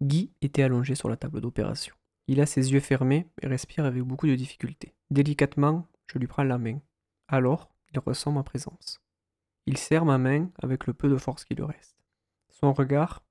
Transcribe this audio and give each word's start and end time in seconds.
Guy 0.00 0.32
était 0.42 0.62
allongé 0.62 0.94
sur 0.94 1.08
la 1.08 1.16
table 1.16 1.40
d'opération. 1.40 1.94
Il 2.28 2.40
a 2.40 2.46
ses 2.46 2.72
yeux 2.72 2.80
fermés 2.80 3.26
et 3.42 3.46
respire 3.46 3.84
avec 3.84 4.02
beaucoup 4.02 4.26
de 4.26 4.34
difficulté. 4.34 4.94
Délicatement, 5.10 5.86
je 6.06 6.18
lui 6.18 6.26
prends 6.26 6.44
la 6.44 6.58
main. 6.58 6.78
Alors, 7.26 7.70
il 7.92 7.98
ressent 7.98 8.30
ma 8.30 8.42
présence. 8.42 9.00
Il 9.66 9.76
serre 9.76 10.04
ma 10.04 10.18
main 10.18 10.50
avec 10.62 10.86
le 10.86 10.92
peu 10.92 11.08
de 11.08 11.16
force 11.16 11.44
qui 11.44 11.54
lui 11.54 11.64
reste. 11.64 11.96
Son 12.48 12.72
regard, 12.72 13.24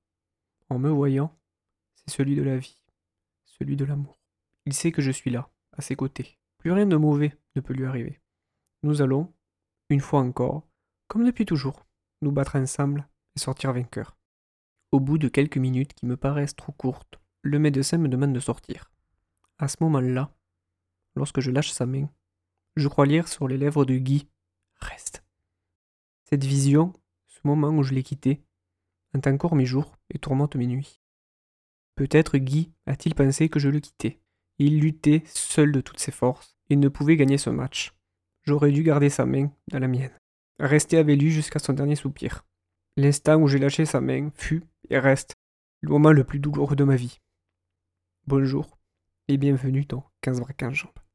en 0.70 0.80
me 0.80 0.90
voyant, 0.90 1.38
c'est 1.96 2.10
celui 2.10 2.36
de 2.36 2.42
la 2.42 2.58
vie, 2.58 2.82
celui 3.46 3.76
de 3.76 3.86
l'amour. 3.86 4.20
Il 4.66 4.74
sait 4.74 4.92
que 4.92 5.02
je 5.02 5.12
suis 5.12 5.32
là, 5.32 5.50
à 5.78 5.82
ses 5.82 5.96
côtés. 5.96 6.38
Plus 6.58 6.72
rien 6.72 6.86
de 6.86 6.98
mauvais 6.98 7.38
ne 7.56 7.62
peut 7.62 7.74
lui 7.74 7.86
arriver. 7.86 8.20
Nous 8.84 9.02
allons, 9.02 9.34
une 9.90 10.02
fois 10.02 10.20
encore, 10.20 10.68
comme 11.08 11.26
depuis 11.26 11.46
toujours, 11.46 11.86
nous 12.22 12.32
battre 12.32 12.58
ensemble 12.58 13.08
et 13.36 13.40
sortir 13.40 13.74
vainqueurs. 13.74 14.17
Au 14.92 15.00
bout 15.02 15.18
de 15.18 15.28
quelques 15.28 15.58
minutes 15.58 15.94
qui 15.94 16.06
me 16.06 16.16
paraissent 16.16 16.56
trop 16.56 16.72
courtes, 16.72 17.20
le 17.42 17.60
médecin 17.60 17.98
me 17.98 18.08
demande 18.08 18.34
de 18.34 18.40
sortir. 18.40 18.90
À 19.60 19.68
ce 19.68 19.78
moment-là, 19.82 20.32
lorsque 21.16 21.42
je 21.42 21.52
lâche 21.52 21.72
sa 21.72 21.86
main, 21.86 22.10
je 22.78 22.88
crois 22.88 23.06
lire 23.06 23.28
sur 23.28 23.48
les 23.48 23.58
lèvres 23.58 23.84
de 23.84 23.96
Guy 23.96 24.28
Reste. 24.80 25.24
Cette 26.24 26.46
vision, 26.46 26.94
ce 27.28 27.40
moment 27.44 27.70
où 27.70 27.84
je 27.84 27.94
l'ai 27.94 28.04
quitté, 28.04 28.42
hante 29.14 29.28
encore 29.28 29.56
mes 29.56 29.66
jours 29.66 29.98
et 30.14 30.20
tourmente 30.20 30.56
mes 30.56 30.68
nuits. 30.68 31.02
Peut-être 31.96 32.38
Guy 32.38 32.72
a-t-il 32.86 33.16
pensé 33.16 33.50
que 33.50 33.60
je 33.60 33.70
le 33.70 33.80
quittais. 33.80 34.22
Il 34.60 34.80
luttait 34.80 35.24
seul 35.26 35.72
de 35.72 35.82
toutes 35.82 36.00
ses 36.00 36.12
forces 36.12 36.56
et 36.70 36.76
ne 36.76 36.90
pouvait 36.90 37.18
gagner 37.18 37.38
ce 37.38 37.50
match. 37.50 37.94
J'aurais 38.44 38.72
dû 38.72 38.84
garder 38.84 39.10
sa 39.10 39.26
main 39.26 39.52
dans 39.70 39.80
la 39.80 39.88
mienne. 39.88 40.18
Rester 40.60 40.98
avec 40.98 41.20
lui 41.20 41.32
jusqu'à 41.32 41.60
son 41.60 41.74
dernier 41.74 41.96
soupir. 41.96 42.46
L'instant 42.96 43.38
où 43.38 43.48
j'ai 43.48 43.60
lâché 43.60 43.86
sa 43.86 44.02
main 44.02 44.30
fut 44.36 44.64
et 44.90 45.00
reste 45.00 45.36
le 45.82 45.90
moment 45.90 46.12
le 46.12 46.24
plus 46.24 46.40
douloureux 46.40 46.76
de 46.76 46.84
ma 46.84 46.96
vie. 46.96 47.20
Bonjour 48.26 48.78
et 49.28 49.38
bienvenue 49.38 49.86
dans 49.86 50.10
15 50.22 50.40
bras 50.42 50.54
15 50.54 50.74
jambes. 50.74 51.07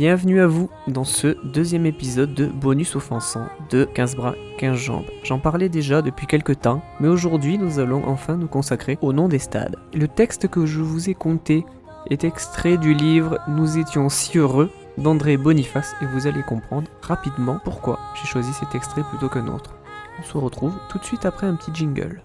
Bienvenue 0.00 0.40
à 0.40 0.46
vous 0.46 0.70
dans 0.88 1.04
ce 1.04 1.36
deuxième 1.44 1.84
épisode 1.84 2.32
de 2.32 2.46
Bonus 2.46 2.96
offensant 2.96 3.50
de 3.68 3.84
15 3.84 4.16
bras, 4.16 4.34
15 4.56 4.74
jambes. 4.74 5.04
J'en 5.24 5.38
parlais 5.38 5.68
déjà 5.68 6.00
depuis 6.00 6.26
quelques 6.26 6.58
temps, 6.58 6.82
mais 7.00 7.08
aujourd'hui 7.08 7.58
nous 7.58 7.80
allons 7.80 8.08
enfin 8.08 8.38
nous 8.38 8.46
consacrer 8.46 8.96
au 9.02 9.12
nom 9.12 9.28
des 9.28 9.38
stades. 9.38 9.76
Le 9.92 10.08
texte 10.08 10.48
que 10.48 10.64
je 10.64 10.80
vous 10.80 11.10
ai 11.10 11.14
conté 11.14 11.66
est 12.08 12.24
extrait 12.24 12.78
du 12.78 12.94
livre 12.94 13.40
Nous 13.46 13.76
étions 13.76 14.08
si 14.08 14.38
heureux 14.38 14.70
d'André 14.96 15.36
Boniface 15.36 15.94
et 16.00 16.06
vous 16.06 16.26
allez 16.26 16.42
comprendre 16.44 16.88
rapidement 17.02 17.60
pourquoi 17.62 17.98
j'ai 18.14 18.26
choisi 18.26 18.54
cet 18.54 18.74
extrait 18.74 19.02
plutôt 19.10 19.28
qu'un 19.28 19.48
autre. 19.48 19.76
On 20.18 20.22
se 20.22 20.38
retrouve 20.38 20.72
tout 20.88 20.96
de 20.96 21.04
suite 21.04 21.26
après 21.26 21.46
un 21.46 21.56
petit 21.56 21.74
jingle. 21.74 22.22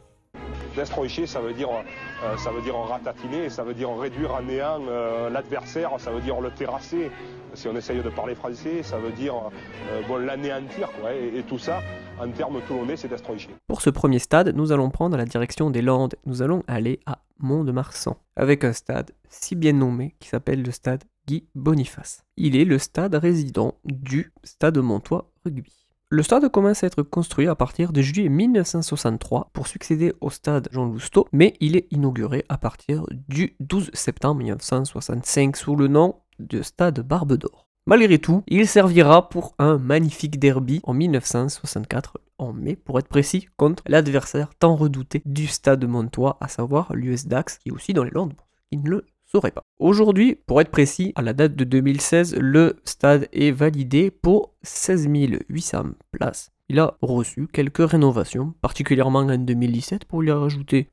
Destroyer, 0.75 1.25
ça 1.25 1.39
veut 1.39 1.53
dire, 1.53 1.69
euh, 1.69 2.37
ça 2.37 2.51
veut 2.51 2.61
dire 2.61 2.75
ratatiner, 2.75 3.49
ça 3.49 3.63
veut 3.63 3.73
dire 3.73 3.89
réduire 3.97 4.35
à 4.35 4.41
néant 4.41 4.81
euh, 4.87 5.29
l'adversaire, 5.29 5.91
ça 5.99 6.11
veut 6.11 6.21
dire 6.21 6.41
le 6.41 6.51
terrasser. 6.51 7.11
Si 7.53 7.69
on 7.69 7.75
essaye 7.75 8.01
de 8.01 8.09
parler 8.09 8.35
français, 8.35 8.83
ça 8.83 8.97
veut 8.97 9.11
dire 9.11 9.35
euh, 9.91 10.25
l'anéantir. 10.25 10.89
Et, 11.09 11.39
et, 11.39 11.43
tout 11.43 11.57
ça, 11.57 11.81
en 12.19 12.29
termes 12.29 12.59
toulonnais, 12.67 12.97
c'est 12.97 13.07
destroyer. 13.07 13.47
Pour 13.67 13.81
ce 13.81 13.89
premier 13.89 14.19
stade, 14.19 14.53
nous 14.53 14.73
allons 14.73 14.89
prendre 14.89 15.15
la 15.15 15.25
direction 15.25 15.69
des 15.69 15.81
Landes. 15.81 16.15
Nous 16.25 16.41
allons 16.41 16.63
aller 16.67 16.99
à 17.05 17.19
Mont-de-Marsan, 17.39 18.17
avec 18.35 18.65
un 18.65 18.73
stade 18.73 19.11
si 19.29 19.55
bien 19.55 19.73
nommé 19.73 20.15
qui 20.19 20.27
s'appelle 20.27 20.61
le 20.61 20.71
stade 20.71 21.03
Guy 21.27 21.47
Boniface. 21.55 22.23
Il 22.37 22.55
est 22.55 22.65
le 22.65 22.77
stade 22.77 23.15
résident 23.15 23.75
du 23.85 24.33
Stade 24.43 24.77
Montois 24.77 25.31
Rugby. 25.43 25.84
Le 26.11 26.21
stade 26.21 26.47
commence 26.49 26.83
à 26.83 26.87
être 26.87 27.01
construit 27.01 27.47
à 27.47 27.55
partir 27.55 27.91
de 27.91 28.01
juillet 28.03 28.29
1963 28.29 29.49
pour 29.53 29.65
succéder 29.65 30.13
au 30.21 30.29
stade 30.29 30.69
Jean 30.71 30.85
Lousteau, 30.85 31.27
mais 31.31 31.55
il 31.59 31.75
est 31.75 31.87
inauguré 31.89 32.45
à 32.47 32.59
partir 32.59 33.05
du 33.27 33.55
12 33.59 33.89
septembre 33.93 34.37
1965 34.37 35.57
sous 35.57 35.75
le 35.75 35.87
nom 35.87 36.15
de 36.37 36.61
stade 36.61 36.99
Barbe 36.99 37.33
d'Or. 37.33 37.67
Malgré 37.87 38.19
tout, 38.19 38.43
il 38.45 38.67
servira 38.67 39.29
pour 39.29 39.55
un 39.57 39.79
magnifique 39.79 40.39
derby 40.39 40.79
en 40.83 40.93
1964 40.93 42.19
en 42.37 42.53
mai, 42.53 42.75
pour 42.75 42.99
être 42.99 43.07
précis, 43.07 43.47
contre 43.57 43.83
l'adversaire 43.87 44.53
tant 44.59 44.75
redouté 44.75 45.23
du 45.25 45.47
stade 45.47 45.85
Montois, 45.85 46.37
à 46.39 46.47
savoir 46.47 46.93
l'US 46.93 47.25
Dax, 47.25 47.57
qui 47.57 47.69
est 47.69 47.71
aussi 47.71 47.93
dans 47.93 48.03
les 48.03 48.11
Landes, 48.11 48.33
ne 48.71 48.89
le 48.89 49.05
Aujourd'hui, 49.79 50.35
pour 50.47 50.61
être 50.61 50.71
précis, 50.71 51.11
à 51.15 51.21
la 51.21 51.33
date 51.33 51.55
de 51.55 51.63
2016, 51.63 52.37
le 52.39 52.77
stade 52.85 53.27
est 53.33 53.51
validé 53.51 54.11
pour 54.11 54.53
16 54.63 55.07
800 55.49 55.83
places. 56.11 56.51
Il 56.67 56.79
a 56.79 56.97
reçu 57.03 57.47
quelques 57.47 57.87
rénovations, 57.87 58.55
particulièrement 58.59 59.19
en 59.19 59.37
2017 59.37 60.05
pour 60.05 60.23
lui 60.23 60.31
rajouter, 60.31 60.89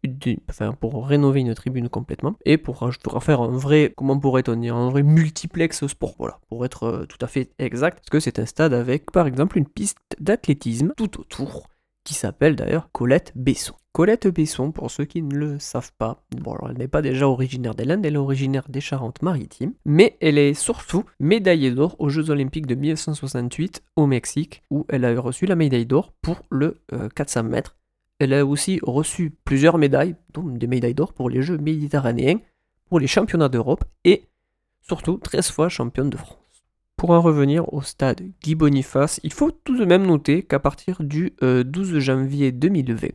enfin 0.51 0.73
pour 0.73 1.07
rénover 1.07 1.41
une 1.41 1.55
tribune 1.55 1.89
complètement 1.89 2.35
et 2.45 2.59
pour, 2.59 2.87
pour 3.03 3.25
faire 3.25 3.41
un 3.41 3.57
vrai, 3.57 3.95
comment 3.97 4.19
pourrait-on 4.19 4.57
dire, 4.57 4.77
un 4.77 4.91
vrai 4.91 5.03
multiplex 5.03 5.87
sport, 5.87 6.15
voilà, 6.19 6.41
pour 6.51 6.67
être 6.67 6.83
euh, 6.83 7.07
tout 7.07 7.17
à 7.23 7.27
fait 7.27 7.53
exact, 7.59 8.01
parce 8.01 8.11
que 8.11 8.21
c'est 8.21 8.39
un 8.39 8.45
stade 8.45 8.75
avec 8.75 9.11
par 9.13 9.27
exemple 9.27 9.57
une 9.57 9.67
piste 9.67 9.97
d'athlétisme 10.21 10.93
tout 10.95 11.19
autour 11.19 11.69
qui 12.05 12.15
s'appelle 12.15 12.57
d'ailleurs 12.57 12.91
Colette 12.93 13.33
Besson. 13.35 13.75
Colette 13.93 14.29
Besson, 14.29 14.73
pour 14.73 14.91
ceux 14.91 15.05
qui 15.05 15.23
ne 15.23 15.35
le 15.35 15.59
savent 15.59 15.93
pas, 15.99 16.25
elle 16.33 16.79
n'est 16.79 16.89
pas 16.89 17.03
déjà 17.03 17.29
originaire 17.29 17.75
des 17.75 17.85
Landes, 17.85 18.07
elle 18.07 18.15
est 18.15 18.19
originaire 18.19 18.65
des 18.71 18.81
Charentes-Maritimes, 18.81 19.75
mais 19.85 20.17
elle 20.21 20.39
est 20.39 20.55
surtout 20.55 21.05
médaillée 21.21 21.71
d'or 21.71 21.97
aux 21.99 22.09
Jeux 22.09 22.31
Olympiques 22.31 22.67
de 22.67 22.75
1968 22.75 23.83
au 23.97 24.07
Mexique, 24.07 24.63
où 24.71 24.87
elle 24.89 25.05
a 25.05 25.21
reçu 25.21 25.45
la 25.45 25.57
médaille 25.57 25.85
d'or 25.85 26.13
pour 26.23 26.41
le 26.51 26.81
400 27.15 27.41
euh, 27.41 27.43
mètres. 27.43 27.77
Elle 28.19 28.33
a 28.33 28.47
aussi 28.47 28.79
reçu 28.83 29.35
plusieurs 29.45 29.77
médailles, 29.77 30.17
dont 30.33 30.45
des 30.45 30.67
médailles 30.67 30.95
d'or 30.95 31.13
pour 31.13 31.29
les 31.29 31.43
Jeux 31.43 31.59
méditerranéens, 31.59 32.39
pour 32.89 32.99
les 32.99 33.07
championnats 33.07 33.49
d'Europe 33.51 33.85
et 34.05 34.25
surtout 34.81 35.19
13 35.19 35.51
fois 35.51 35.69
championne 35.69 36.09
de 36.09 36.17
France. 36.17 36.42
Pour 37.03 37.11
en 37.11 37.21
revenir 37.21 37.75
au 37.75 37.83
stade 37.83 38.23
Guy 38.45 38.55
Boniface, 38.55 39.19
il 39.25 39.33
faut 39.33 39.51
tout 39.51 39.77
de 39.77 39.85
même 39.85 40.07
noter 40.07 40.45
qu'à 40.45 40.61
partir 40.61 41.03
du 41.03 41.33
12 41.41 41.99
janvier 41.99 42.53
2020, 42.53 43.09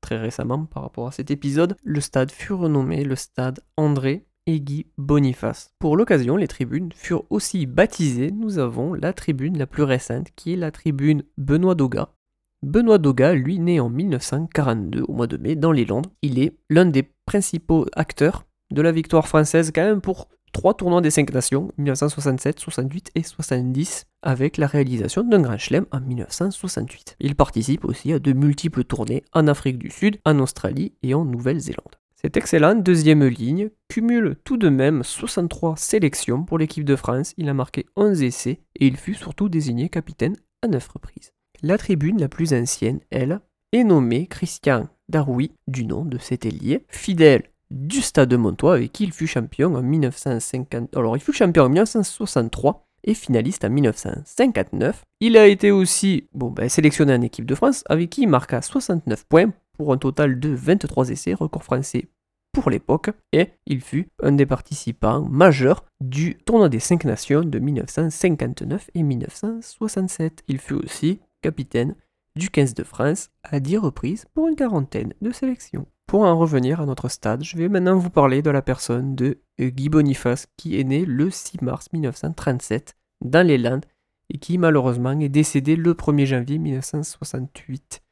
très 0.00 0.16
récemment 0.16 0.64
par 0.64 0.82
rapport 0.82 1.08
à 1.08 1.12
cet 1.12 1.30
épisode, 1.30 1.76
le 1.84 2.00
stade 2.00 2.32
fut 2.32 2.54
renommé 2.54 3.04
le 3.04 3.16
stade 3.16 3.60
André 3.76 4.24
et 4.46 4.62
Guy 4.62 4.86
Boniface. 4.96 5.74
Pour 5.78 5.98
l'occasion, 5.98 6.38
les 6.38 6.48
tribunes 6.48 6.88
furent 6.94 7.24
aussi 7.28 7.66
baptisées. 7.66 8.30
Nous 8.30 8.58
avons 8.58 8.94
la 8.94 9.12
tribune 9.12 9.58
la 9.58 9.66
plus 9.66 9.82
récente 9.82 10.28
qui 10.34 10.54
est 10.54 10.56
la 10.56 10.70
tribune 10.70 11.22
Benoît 11.36 11.74
Doga. 11.74 12.14
Benoît 12.62 12.96
Doga, 12.96 13.34
lui, 13.34 13.58
né 13.58 13.78
en 13.78 13.90
1942 13.90 15.02
au 15.06 15.12
mois 15.12 15.26
de 15.26 15.36
mai 15.36 15.54
dans 15.54 15.72
les 15.72 15.84
Landes, 15.84 16.06
il 16.22 16.38
est 16.38 16.56
l'un 16.70 16.86
des 16.86 17.02
principaux 17.26 17.84
acteurs 17.92 18.46
de 18.70 18.80
la 18.80 18.90
victoire 18.90 19.28
française 19.28 19.70
quand 19.70 19.84
même 19.84 20.00
pour 20.00 20.30
trois 20.54 20.72
tournois 20.72 21.02
des 21.02 21.10
cinq 21.10 21.34
nations, 21.34 21.70
1967, 21.76 22.58
68 22.60 23.10
et 23.14 23.22
70, 23.22 24.06
avec 24.22 24.56
la 24.56 24.66
réalisation 24.66 25.22
d'un 25.22 25.42
grand 25.42 25.58
chelem 25.58 25.84
en 25.90 26.00
1968. 26.00 27.16
Il 27.20 27.34
participe 27.34 27.84
aussi 27.84 28.14
à 28.14 28.18
de 28.18 28.32
multiples 28.32 28.84
tournées 28.84 29.24
en 29.34 29.46
Afrique 29.48 29.78
du 29.78 29.90
Sud, 29.90 30.18
en 30.24 30.38
Australie 30.38 30.94
et 31.02 31.12
en 31.12 31.26
Nouvelle-Zélande. 31.26 31.96
Cette 32.14 32.38
excellente 32.38 32.82
deuxième 32.82 33.24
ligne 33.24 33.68
cumule 33.88 34.36
tout 34.44 34.56
de 34.56 34.70
même 34.70 35.02
63 35.02 35.76
sélections 35.76 36.44
pour 36.44 36.56
l'équipe 36.56 36.84
de 36.84 36.96
France, 36.96 37.34
il 37.36 37.50
a 37.50 37.54
marqué 37.54 37.84
11 37.96 38.22
essais 38.22 38.60
et 38.76 38.86
il 38.86 38.96
fut 38.96 39.12
surtout 39.12 39.50
désigné 39.50 39.90
capitaine 39.90 40.36
à 40.62 40.68
9 40.68 40.88
reprises. 40.88 41.32
La 41.62 41.76
tribune 41.76 42.18
la 42.18 42.28
plus 42.28 42.54
ancienne, 42.54 43.00
elle, 43.10 43.40
est 43.72 43.84
nommée 43.84 44.26
Christian 44.26 44.88
Daroui, 45.10 45.52
du 45.66 45.84
nom 45.84 46.04
de 46.04 46.16
cet 46.16 46.46
ailier, 46.46 46.86
fidèle 46.88 47.42
du 47.70 48.00
Stade 48.00 48.28
de 48.28 48.36
Montois 48.36 48.74
avec 48.74 48.92
qui 48.92 49.04
il 49.04 49.12
fut 49.12 49.26
champion 49.26 49.74
en 49.74 49.82
1950. 49.82 50.96
Alors 50.96 51.16
il 51.16 51.20
fut 51.20 51.32
champion 51.32 51.64
en 51.64 51.68
1963 51.68 52.86
et 53.04 53.14
finaliste 53.14 53.64
en 53.64 53.70
1959. 53.70 55.04
Il 55.20 55.36
a 55.36 55.46
été 55.46 55.70
aussi 55.70 56.28
bon, 56.32 56.50
ben, 56.50 56.68
sélectionné 56.68 57.14
en 57.14 57.20
équipe 57.22 57.46
de 57.46 57.54
France 57.54 57.84
avec 57.88 58.10
qui 58.10 58.22
il 58.22 58.28
marqua 58.28 58.62
69 58.62 59.24
points 59.26 59.52
pour 59.76 59.92
un 59.92 59.98
total 59.98 60.40
de 60.40 60.50
23 60.50 61.10
essais, 61.10 61.34
record 61.34 61.64
français 61.64 62.06
pour 62.52 62.70
l'époque, 62.70 63.10
et 63.32 63.48
il 63.66 63.80
fut 63.80 64.08
un 64.22 64.32
des 64.32 64.46
participants 64.46 65.22
majeurs 65.22 65.84
du 66.00 66.36
tournoi 66.46 66.68
des 66.68 66.78
5 66.78 67.04
nations 67.04 67.42
de 67.42 67.58
1959 67.58 68.90
et 68.94 69.02
1967. 69.02 70.44
Il 70.46 70.58
fut 70.58 70.74
aussi 70.74 71.18
capitaine 71.42 71.96
du 72.36 72.50
15 72.50 72.74
de 72.74 72.84
France 72.84 73.30
à 73.42 73.60
10 73.60 73.78
reprises 73.78 74.26
pour 74.34 74.48
une 74.48 74.56
quarantaine 74.56 75.14
de 75.20 75.32
sélections. 75.32 75.86
Pour 76.06 76.22
en 76.22 76.38
revenir 76.38 76.80
à 76.80 76.86
notre 76.86 77.08
stade, 77.08 77.42
je 77.42 77.56
vais 77.56 77.68
maintenant 77.68 77.96
vous 77.96 78.10
parler 78.10 78.42
de 78.42 78.50
la 78.50 78.62
personne 78.62 79.14
de 79.14 79.38
Guy 79.58 79.88
Boniface 79.88 80.46
qui 80.56 80.78
est 80.78 80.84
né 80.84 81.04
le 81.04 81.30
6 81.30 81.62
mars 81.62 81.88
1937 81.92 82.94
dans 83.22 83.46
les 83.46 83.58
Landes 83.58 83.86
et 84.30 84.38
qui 84.38 84.58
malheureusement 84.58 85.18
est 85.18 85.28
décédé 85.28 85.76
le 85.76 85.94
1er 85.94 86.26
janvier 86.26 86.58
1968 86.58 88.02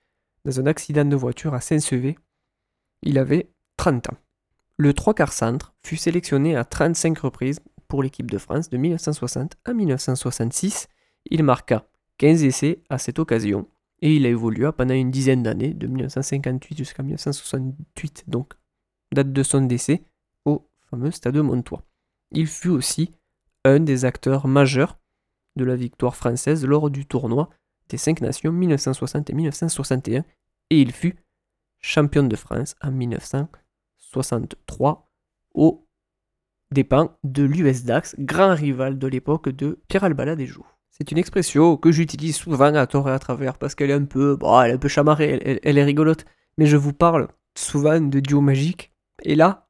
dans 0.44 0.60
un 0.60 0.66
accident 0.66 1.04
de 1.04 1.16
voiture 1.16 1.54
à 1.54 1.60
Saint-Sevé. 1.60 2.18
Il 3.02 3.18
avait 3.18 3.52
30 3.76 4.10
ans. 4.10 4.16
Le 4.78 4.92
3 4.94 5.14
quarts 5.14 5.32
centre 5.32 5.74
fut 5.84 5.96
sélectionné 5.96 6.56
à 6.56 6.64
35 6.64 7.18
reprises 7.18 7.60
pour 7.88 8.02
l'équipe 8.02 8.30
de 8.30 8.38
France 8.38 8.68
de 8.70 8.78
1960 8.78 9.56
à 9.64 9.74
1966. 9.74 10.88
Il 11.26 11.42
marqua 11.44 11.86
15 12.18 12.42
essais 12.44 12.82
à 12.88 12.98
cette 12.98 13.18
occasion 13.18 13.68
et 14.02 14.16
il 14.16 14.26
a 14.26 14.28
évolué 14.28 14.68
pendant 14.76 14.92
une 14.94 15.12
dizaine 15.12 15.44
d'années, 15.44 15.72
de 15.72 15.86
1958 15.86 16.76
jusqu'à 16.76 17.02
1968, 17.02 18.24
donc 18.26 18.52
date 19.14 19.32
de 19.32 19.42
son 19.42 19.62
décès, 19.62 20.02
au 20.44 20.68
fameux 20.90 21.12
Stade 21.12 21.36
Montois. 21.36 21.84
Il 22.32 22.48
fut 22.48 22.68
aussi 22.68 23.14
un 23.64 23.80
des 23.80 24.04
acteurs 24.04 24.46
majeurs 24.48 24.98
de 25.56 25.64
la 25.64 25.76
victoire 25.76 26.16
française 26.16 26.66
lors 26.66 26.90
du 26.90 27.06
tournoi 27.06 27.48
des 27.88 27.96
cinq 27.96 28.20
nations 28.20 28.52
1960 28.52 29.30
et 29.30 29.34
1961, 29.34 30.24
et 30.70 30.80
il 30.80 30.92
fut 30.92 31.16
champion 31.78 32.24
de 32.24 32.36
France 32.36 32.74
en 32.82 32.90
1963 32.90 35.08
au 35.54 35.86
dépens 36.72 37.16
de 37.22 37.44
l'US 37.44 37.84
Dax, 37.84 38.16
grand 38.18 38.54
rival 38.54 38.98
de 38.98 39.06
l'époque 39.06 39.50
de 39.50 39.78
Pierre 39.88 40.04
Albala 40.04 40.36
des 40.36 40.46
Joues. 40.46 40.66
C'est 41.02 41.10
une 41.10 41.18
expression 41.18 41.76
que 41.76 41.90
j'utilise 41.90 42.36
souvent 42.36 42.76
à 42.76 42.86
tort 42.86 43.08
et 43.08 43.12
à 43.12 43.18
travers 43.18 43.58
parce 43.58 43.74
qu'elle 43.74 43.90
est 43.90 43.94
un 43.94 44.04
peu, 44.04 44.36
bon, 44.36 44.60
elle 44.60 44.78
est 44.80 44.88
chamarrée, 44.88 45.60
elle, 45.64 45.76
est 45.76 45.82
rigolote. 45.82 46.24
Mais 46.58 46.66
je 46.66 46.76
vous 46.76 46.92
parle 46.92 47.26
souvent 47.58 48.00
de 48.00 48.20
duo 48.20 48.40
magique. 48.40 48.92
Et 49.24 49.34
là, 49.34 49.66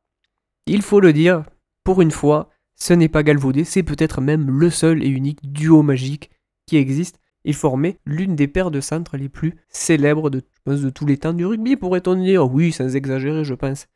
il 0.67 0.83
faut 0.83 1.01
le 1.01 1.15
dire, 1.15 1.45
pour 1.85 2.03
une 2.03 2.11
fois, 2.11 2.51
ce 2.77 2.93
n'est 2.93 3.09
pas 3.09 3.23
galvaudé, 3.23 3.65
c'est 3.65 3.83
peut-être 3.83 4.21
même 4.21 4.51
le 4.51 4.69
seul 4.69 5.03
et 5.03 5.09
unique 5.09 5.39
duo 5.51 5.81
magique 5.81 6.31
qui 6.67 6.77
existe. 6.77 7.19
Il 7.45 7.55
formait 7.55 7.99
l'une 8.05 8.37
des 8.37 8.47
paires 8.47 8.71
de 8.71 8.83
centres 8.83 9.17
les 9.17 9.31
plus 9.31 9.55
célèbres 9.71 10.29
de, 10.29 10.43
de 10.67 10.91
tous 10.91 11.07
les 11.07 11.17
temps 11.17 11.33
du 11.33 11.47
rugby, 11.47 11.77
pourrait-on 11.77 12.17
dire. 12.17 12.53
Oui, 12.53 12.73
sans 12.73 12.95
exagérer, 12.95 13.43
je 13.43 13.55
pense. 13.55 13.89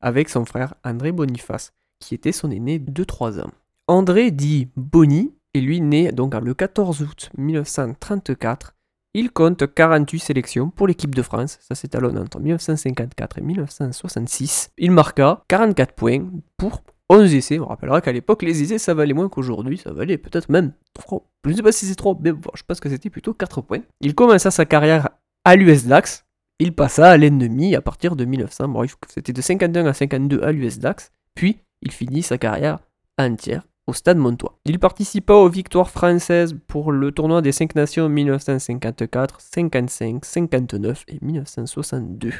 Avec 0.00 0.28
son 0.28 0.44
frère 0.44 0.74
André 0.84 1.10
Boniface, 1.10 1.72
qui 1.98 2.14
était 2.14 2.30
son 2.30 2.52
aîné 2.52 2.78
de 2.78 3.02
3 3.02 3.40
ans. 3.40 3.50
André 3.88 4.30
dit 4.30 4.68
Boni 4.76 5.32
et 5.56 5.60
lui 5.60 5.80
né 5.80 6.12
donc 6.12 6.34
le 6.34 6.54
14 6.54 7.02
août 7.02 7.30
1934. 7.36 8.74
Il 9.14 9.30
compte 9.30 9.72
48 9.72 10.18
sélections 10.18 10.68
pour 10.68 10.86
l'équipe 10.86 11.14
de 11.14 11.22
France, 11.22 11.58
ça 11.62 11.74
s'étalonne 11.74 12.18
entre 12.18 12.38
1954 12.38 13.38
et 13.38 13.40
1966. 13.40 14.72
Il 14.76 14.90
marqua 14.90 15.42
44 15.48 15.94
points 15.94 16.22
pour 16.58 16.82
11 17.08 17.34
essais. 17.34 17.58
On 17.58 17.66
rappellera 17.66 18.02
qu'à 18.02 18.12
l'époque, 18.12 18.42
les 18.42 18.62
essais, 18.62 18.76
ça 18.76 18.92
valait 18.92 19.14
moins 19.14 19.30
qu'aujourd'hui. 19.30 19.78
Ça 19.78 19.92
valait 19.92 20.18
peut-être 20.18 20.50
même 20.50 20.72
3. 20.92 21.22
Je 21.44 21.50
ne 21.50 21.56
sais 21.56 21.62
pas 21.62 21.72
si 21.72 21.86
c'est 21.86 21.94
3, 21.94 22.18
mais 22.20 22.32
je 22.54 22.62
pense 22.62 22.78
que 22.78 22.90
c'était 22.90 23.08
plutôt 23.08 23.32
4 23.32 23.62
points. 23.62 23.80
Il 24.02 24.14
commença 24.14 24.50
sa 24.50 24.66
carrière 24.66 25.08
à 25.44 25.56
l'US 25.56 25.84
Dax. 25.86 26.26
Il 26.58 26.74
passa 26.74 27.08
à 27.08 27.16
l'ennemi 27.16 27.74
à 27.74 27.80
partir 27.80 28.16
de 28.16 28.24
1900. 28.26 28.68
Bon, 28.68 28.84
c'était 29.08 29.32
de 29.32 29.40
51 29.40 29.86
à 29.86 29.94
52 29.94 30.42
à 30.42 30.52
l'US 30.52 30.78
Dax. 30.78 31.10
Puis, 31.34 31.60
il 31.80 31.92
finit 31.92 32.22
sa 32.22 32.36
carrière 32.36 32.80
entière 33.18 33.62
au 33.86 33.92
Stade 33.92 34.18
Montois. 34.18 34.58
Il 34.64 34.78
participa 34.78 35.34
aux 35.34 35.48
victoires 35.48 35.90
françaises 35.90 36.56
pour 36.66 36.92
le 36.92 37.12
tournoi 37.12 37.42
des 37.42 37.52
5 37.52 37.74
nations 37.74 38.08
1954, 38.08 39.40
55, 39.40 40.24
59 40.24 41.04
et 41.08 41.18
1962. 41.22 42.32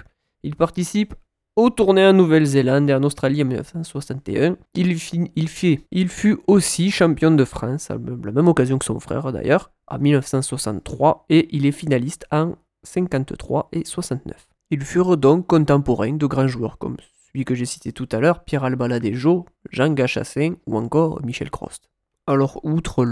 Il 0.43 0.57
participe 0.57 1.15
aux 1.57 1.71
tournées 1.71 2.07
en 2.07 2.13
Nouvelle-Zélande 2.13 2.91
et 2.91 2.95
en 2.95 3.03
Australie 3.03 3.43
en 3.43 3.47
1961. 3.47 4.57
Il, 4.75 4.93
il, 5.35 5.49
il 5.91 6.09
fut 6.09 6.39
aussi 6.47 6.91
champion 6.91 7.31
de 7.31 7.45
France, 7.45 7.91
à 7.91 7.95
la 7.95 8.33
même 8.33 8.49
occasion 8.49 8.79
que 8.79 8.85
son 8.85 9.01
frère 9.01 9.33
d'ailleurs, 9.33 9.71
en 9.89 9.99
1963, 9.99 11.25
et 11.31 11.49
il 11.57 11.65
est 11.65 11.73
finaliste 11.73 12.27
en 12.31 12.57
53 12.83 13.71
et 13.73 13.85
69. 13.85 14.49
Ils 14.71 14.85
furent 14.85 15.17
donc 15.17 15.47
contemporains 15.47 16.13
de 16.13 16.27
grands 16.27 16.49
joueurs 16.49 16.77
comme 16.77 16.97
que 17.45 17.55
j'ai 17.55 17.67
cité 17.67 17.93
tout 17.93 18.09
à 18.13 18.21
l'heure, 18.21 18.45
Pierre 18.45 18.65
Albaladejo, 18.65 19.47
Jean 19.71 19.93
Gachassin 19.93 20.55
ou 20.67 20.77
encore 20.77 21.23
Michel 21.25 21.51
Crost. 21.51 21.91
Alors, 22.27 22.61
outre 22.65 23.05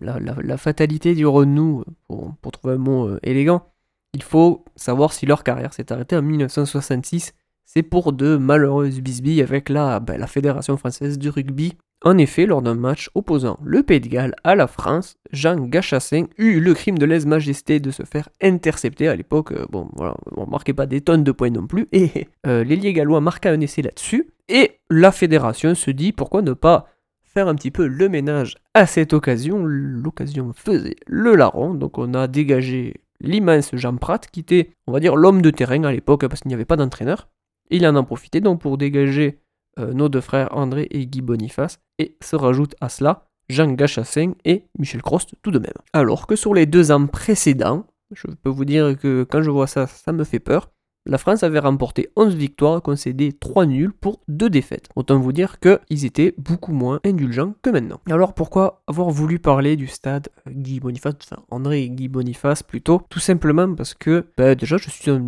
la, 0.00 0.56
fatalité, 0.56 1.14
dirons-nous, 1.14 1.84
pour, 2.06 2.34
pour, 2.36 2.52
trouver 2.52 2.74
un 2.74 2.78
mot 2.78 3.08
euh, 3.08 3.18
élégant, 3.24 3.66
il 4.12 4.22
faut 4.22 4.64
savoir 4.76 5.12
si 5.12 5.26
leur 5.26 5.42
carrière 5.42 5.72
s'est 5.74 5.92
arrêtée 5.92 6.16
en 6.16 6.22
1966. 6.22 7.32
C'est 7.64 7.82
pour 7.82 8.12
de 8.12 8.36
malheureuses 8.36 9.00
bisbilles 9.00 9.42
avec 9.42 9.68
la, 9.68 9.98
ben, 9.98 10.18
la 10.18 10.28
Fédération 10.28 10.76
française 10.76 11.18
du 11.18 11.28
rugby 11.28 11.76
en 12.04 12.18
effet, 12.18 12.44
lors 12.44 12.60
d'un 12.60 12.74
match 12.74 13.10
opposant 13.14 13.58
le 13.64 13.82
Pays 13.82 14.00
de 14.00 14.08
Galles 14.08 14.34
à 14.44 14.54
la 14.54 14.66
France, 14.66 15.16
Jean 15.32 15.58
Gachassin 15.58 16.26
eut 16.36 16.60
le 16.60 16.74
crime 16.74 16.98
de 16.98 17.06
lèse-majesté 17.06 17.80
de 17.80 17.90
se 17.90 18.02
faire 18.02 18.28
intercepter. 18.42 19.08
À 19.08 19.16
l'époque, 19.16 19.52
euh, 19.52 19.64
bon, 19.70 19.88
voilà, 19.94 20.14
on 20.36 20.46
marquait 20.46 20.74
pas 20.74 20.84
des 20.84 21.00
tonnes 21.00 21.24
de 21.24 21.32
points 21.32 21.48
non 21.48 21.66
plus. 21.66 21.88
Et 21.92 22.28
euh, 22.46 22.64
gallois 22.64 23.22
marqua 23.22 23.50
un 23.50 23.60
essai 23.60 23.80
là-dessus. 23.80 24.28
Et 24.50 24.72
la 24.90 25.12
fédération 25.12 25.74
se 25.74 25.90
dit 25.90 26.12
pourquoi 26.12 26.42
ne 26.42 26.52
pas 26.52 26.88
faire 27.22 27.48
un 27.48 27.54
petit 27.54 27.70
peu 27.70 27.86
le 27.86 28.10
ménage 28.10 28.56
à 28.74 28.86
cette 28.86 29.14
occasion. 29.14 29.64
L'occasion 29.64 30.52
faisait 30.54 30.96
le 31.06 31.34
larron. 31.34 31.72
Donc 31.72 31.96
on 31.96 32.12
a 32.12 32.28
dégagé 32.28 33.00
l'immense 33.20 33.70
Jean 33.72 33.96
Pratt, 33.96 34.28
qui 34.30 34.40
était, 34.40 34.70
on 34.86 34.92
va 34.92 35.00
dire, 35.00 35.16
l'homme 35.16 35.40
de 35.40 35.50
terrain 35.50 35.84
à 35.84 35.92
l'époque, 35.92 36.26
parce 36.26 36.40
qu'il 36.40 36.50
n'y 36.50 36.54
avait 36.54 36.66
pas 36.66 36.76
d'entraîneur. 36.76 37.28
Il 37.70 37.86
en 37.86 37.96
a 37.96 38.02
profité 38.02 38.42
donc 38.42 38.60
pour 38.60 38.76
dégager 38.76 39.38
euh, 39.78 39.92
nos 39.92 40.08
deux 40.08 40.20
frères 40.20 40.48
André 40.56 40.88
et 40.90 41.06
Guy 41.06 41.20
Boniface, 41.20 41.80
et 41.98 42.16
se 42.22 42.36
rajoutent 42.36 42.76
à 42.80 42.88
cela 42.88 43.28
Jean 43.48 43.72
Gachassin 43.72 44.32
et 44.44 44.64
Michel 44.78 45.02
Crost 45.02 45.34
tout 45.42 45.50
de 45.50 45.58
même. 45.58 45.72
Alors 45.92 46.26
que 46.26 46.36
sur 46.36 46.54
les 46.54 46.66
deux 46.66 46.90
ans 46.90 47.06
précédents, 47.06 47.86
je 48.10 48.26
peux 48.26 48.50
vous 48.50 48.64
dire 48.64 48.98
que 48.98 49.24
quand 49.24 49.42
je 49.42 49.50
vois 49.50 49.66
ça, 49.66 49.86
ça 49.86 50.12
me 50.12 50.24
fait 50.24 50.38
peur, 50.38 50.70
la 51.06 51.18
France 51.18 51.42
avait 51.42 51.58
remporté 51.58 52.08
11 52.16 52.34
victoires, 52.34 52.80
concédé 52.80 53.32
3 53.32 53.66
nuls 53.66 53.92
pour 53.92 54.20
2 54.28 54.48
défaites. 54.48 54.88
Autant 54.96 55.18
vous 55.18 55.32
dire 55.32 55.58
qu'ils 55.60 56.06
étaient 56.06 56.34
beaucoup 56.38 56.72
moins 56.72 57.00
indulgents 57.04 57.54
que 57.62 57.70
maintenant. 57.70 58.00
Alors 58.10 58.32
pourquoi 58.32 58.82
avoir 58.86 59.10
voulu 59.10 59.38
parler 59.38 59.76
du 59.76 59.86
stade 59.86 60.28
Guy 60.48 60.80
Boniface, 60.80 61.14
enfin 61.22 61.42
André 61.50 61.88
Guy 61.90 62.08
Boniface 62.08 62.62
plutôt? 62.62 63.02
Tout 63.10 63.18
simplement 63.18 63.74
parce 63.74 63.92
que 63.94 64.24
bah, 64.38 64.54
déjà 64.54 64.78
je 64.78 64.88
suis 64.88 65.10
un, 65.10 65.26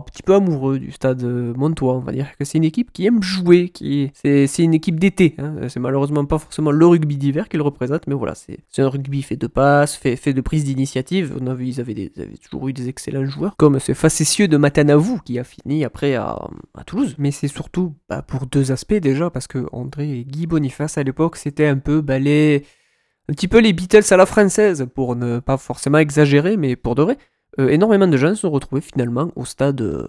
petit 0.00 0.22
peu 0.22 0.34
amoureux 0.34 0.78
du 0.78 0.92
stade 0.92 1.22
Montois, 1.22 1.94
on 1.94 2.00
va 2.00 2.12
dire 2.12 2.36
que 2.38 2.44
c'est 2.44 2.58
une 2.58 2.64
équipe 2.64 2.92
qui 2.92 3.06
aime 3.06 3.22
jouer, 3.22 3.70
qui 3.70 4.10
c'est, 4.14 4.46
une 4.58 4.74
équipe 4.74 5.00
d'été. 5.00 5.34
Hein. 5.38 5.68
C'est 5.68 5.80
malheureusement 5.80 6.24
pas 6.26 6.38
forcément 6.38 6.70
le 6.70 6.86
rugby 6.86 7.16
d'hiver 7.16 7.48
qu'il 7.48 7.62
représente, 7.62 8.06
mais 8.06 8.14
voilà, 8.14 8.34
c'est, 8.34 8.58
un 8.78 8.88
rugby 8.88 9.22
fait 9.22 9.36
de 9.36 9.46
passes, 9.46 9.96
fait, 9.96 10.32
de 10.32 10.40
prise 10.40 10.64
d'initiative. 10.64 11.34
Ils 11.60 11.80
avaient, 11.80 12.10
toujours 12.42 12.68
eu 12.68 12.72
des 12.72 12.88
excellents 12.88 13.24
joueurs, 13.24 13.56
comme 13.56 13.78
ce 13.78 13.94
facétieux 13.94 14.48
de 14.48 14.56
Qui 15.18 15.38
a 15.38 15.44
fini 15.44 15.84
après 15.84 16.14
à, 16.14 16.38
Toulouse. 16.86 17.14
Mais 17.18 17.30
c'est 17.30 17.48
surtout 17.48 17.94
bah, 18.08 18.22
pour 18.22 18.46
deux 18.46 18.72
aspects 18.72 18.94
déjà, 18.94 19.30
parce 19.30 19.46
que 19.46 19.66
André 19.72 20.18
et 20.18 20.24
Guy 20.24 20.46
Boniface 20.46 20.98
à 20.98 21.02
l'époque, 21.02 21.36
c'était 21.36 21.66
un 21.66 21.78
peu 21.78 22.00
bah, 22.00 22.16
un 22.16 23.32
petit 23.32 23.48
peu 23.48 23.58
les 23.58 23.72
Beatles 23.72 24.12
à 24.12 24.16
la 24.16 24.26
française, 24.26 24.86
pour 24.94 25.16
ne 25.16 25.38
pas 25.40 25.56
forcément 25.56 25.98
exagérer, 25.98 26.56
mais 26.56 26.76
pour 26.76 26.94
de 26.94 27.02
vrai. 27.02 27.18
Euh, 27.60 27.68
énormément 27.68 28.08
de 28.08 28.16
gens 28.16 28.34
se 28.34 28.46
retrouvaient 28.46 28.80
finalement 28.80 29.30
au 29.36 29.44
stade. 29.44 29.80
Euh, 29.80 30.06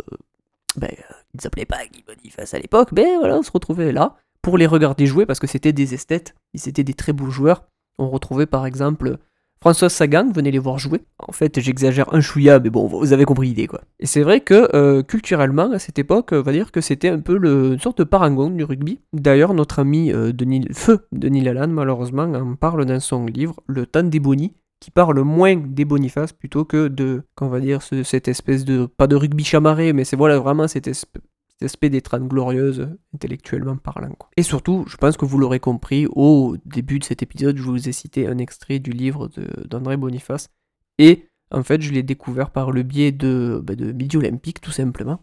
ben, 0.77 0.89
ils 1.33 1.37
ne 1.37 1.41
s'appelaient 1.41 1.65
pas 1.65 1.85
Guy 1.85 2.03
Boniface 2.05 2.53
à 2.53 2.59
l'époque, 2.59 2.91
mais 2.91 3.17
voilà, 3.17 3.37
on 3.37 3.43
se 3.43 3.51
retrouvait 3.51 3.91
là 3.91 4.15
pour 4.41 4.59
les 4.59 4.67
regarder 4.67 5.07
jouer 5.07 5.25
parce 5.25 5.39
que 5.39 5.47
c'était 5.47 5.73
des 5.73 5.95
esthètes, 5.95 6.35
ils 6.53 6.69
étaient 6.69 6.83
des 6.83 6.93
très 6.93 7.13
beaux 7.13 7.31
joueurs. 7.31 7.65
On 7.97 8.09
retrouvait 8.09 8.45
par 8.45 8.67
exemple 8.67 9.17
François 9.65 9.89
Sagan, 9.89 10.31
venez 10.31 10.51
les 10.51 10.59
voir 10.59 10.77
jouer. 10.77 11.01
En 11.17 11.31
fait, 11.31 11.59
j'exagère 11.59 12.13
un 12.13 12.21
chouïa, 12.21 12.59
mais 12.59 12.69
bon, 12.69 12.85
vous 12.85 13.13
avez 13.13 13.25
compris 13.25 13.47
l'idée, 13.47 13.65
quoi. 13.65 13.81
Et 13.99 14.05
c'est 14.05 14.21
vrai 14.21 14.41
que, 14.41 14.69
euh, 14.75 15.01
culturellement, 15.01 15.71
à 15.71 15.79
cette 15.79 15.97
époque, 15.97 16.29
on 16.33 16.43
va 16.43 16.51
dire 16.51 16.71
que 16.71 16.81
c'était 16.81 17.09
un 17.09 17.17
peu 17.17 17.39
une 17.43 17.79
sorte 17.79 17.97
de 17.97 18.03
parangon 18.03 18.51
du 18.51 18.63
rugby. 18.63 18.99
D'ailleurs, 19.11 19.55
notre 19.55 19.79
ami 19.79 20.13
euh, 20.13 20.31
Denis, 20.31 20.67
Feu 20.71 21.07
Denis 21.11 21.41
Lalanne, 21.41 21.71
malheureusement, 21.71 22.31
en 22.31 22.53
parle 22.53 22.85
dans 22.85 22.99
son 22.99 23.25
livre 23.25 23.55
Le 23.65 23.87
temps 23.87 24.03
des 24.03 24.19
bonis, 24.19 24.53
qui 24.79 24.91
parle 24.91 25.19
moins 25.21 25.55
des 25.55 25.83
Bonifaces 25.83 26.31
plutôt 26.31 26.63
que 26.63 26.87
de, 26.87 27.23
qu'on 27.33 27.47
va 27.47 27.59
dire, 27.59 27.81
cette 27.81 28.27
espèce 28.27 28.65
de, 28.65 28.85
pas 28.85 29.07
de 29.07 29.15
rugby 29.15 29.43
chamarré, 29.43 29.93
mais 29.93 30.03
c'est 30.03 30.15
voilà, 30.15 30.37
vraiment 30.37 30.67
cette 30.67 30.85
espèce 30.85 31.23
cet 31.59 31.65
aspect 31.67 31.89
des 31.89 32.01
trans 32.01 32.19
glorieuses 32.19 32.89
intellectuellement 33.13 33.77
parlant. 33.77 34.15
Et 34.35 34.43
surtout, 34.43 34.83
je 34.87 34.97
pense 34.97 35.15
que 35.17 35.25
vous 35.25 35.37
l'aurez 35.37 35.59
compris, 35.59 36.05
au 36.11 36.57
début 36.65 36.99
de 36.99 37.05
cet 37.05 37.23
épisode, 37.23 37.57
je 37.57 37.63
vous 37.63 37.87
ai 37.87 37.91
cité 37.91 38.27
un 38.27 38.37
extrait 38.37 38.79
du 38.79 38.91
livre 38.91 39.29
d'André 39.65 39.95
Boniface. 39.95 40.49
Et 40.97 41.29
en 41.51 41.63
fait, 41.63 41.81
je 41.81 41.91
l'ai 41.91 42.03
découvert 42.03 42.49
par 42.49 42.71
le 42.71 42.83
biais 42.83 43.11
de, 43.11 43.61
bah, 43.63 43.75
de 43.75 43.91
Midi 43.91 44.17
Olympique, 44.17 44.59
tout 44.59 44.71
simplement. 44.71 45.21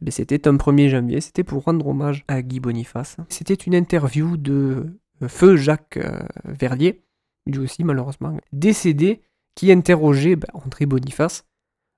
Mais 0.00 0.10
c'était 0.10 0.46
un 0.48 0.54
1er 0.56 0.88
janvier, 0.88 1.20
c'était 1.20 1.44
pour 1.44 1.64
rendre 1.64 1.86
hommage 1.86 2.24
à 2.28 2.42
Guy 2.42 2.60
Boniface. 2.60 3.16
C'était 3.28 3.54
une 3.54 3.74
interview 3.74 4.36
de 4.36 4.86
euh, 5.22 5.28
Feu 5.28 5.56
Jacques 5.56 5.96
euh, 5.96 6.20
Verdier, 6.44 7.04
lui 7.46 7.58
aussi 7.58 7.84
malheureusement 7.84 8.36
décédé, 8.52 9.22
qui 9.54 9.72
interrogeait 9.72 10.36
bah, 10.36 10.48
André 10.54 10.86
Boniface 10.86 11.44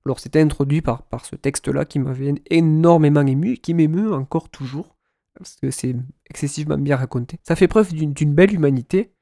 alors 0.07 0.21
c'était 0.21 0.41
introduit 0.41 0.81
par, 0.81 1.05
ce 1.25 1.37
texte-là 1.37 1.85
qui 1.85 1.99
m'avait 1.99 2.35
énormément 2.49 3.27
ému, 3.27 3.59
qui 3.59 3.75
m'émeut 3.75 4.15
encore 4.15 4.49
toujours, 4.49 4.97
parce 5.35 5.57
que 5.57 5.71
c'est 5.71 5.95
excessivement 6.29 6.79
bien 6.79 6.97
raconté. 6.97 7.39
Ça 7.43 7.57
fait 7.57 7.69
preuve 7.69 7.93
d'une 7.93 8.35
belle 8.35 8.55
humanité, 8.55 9.13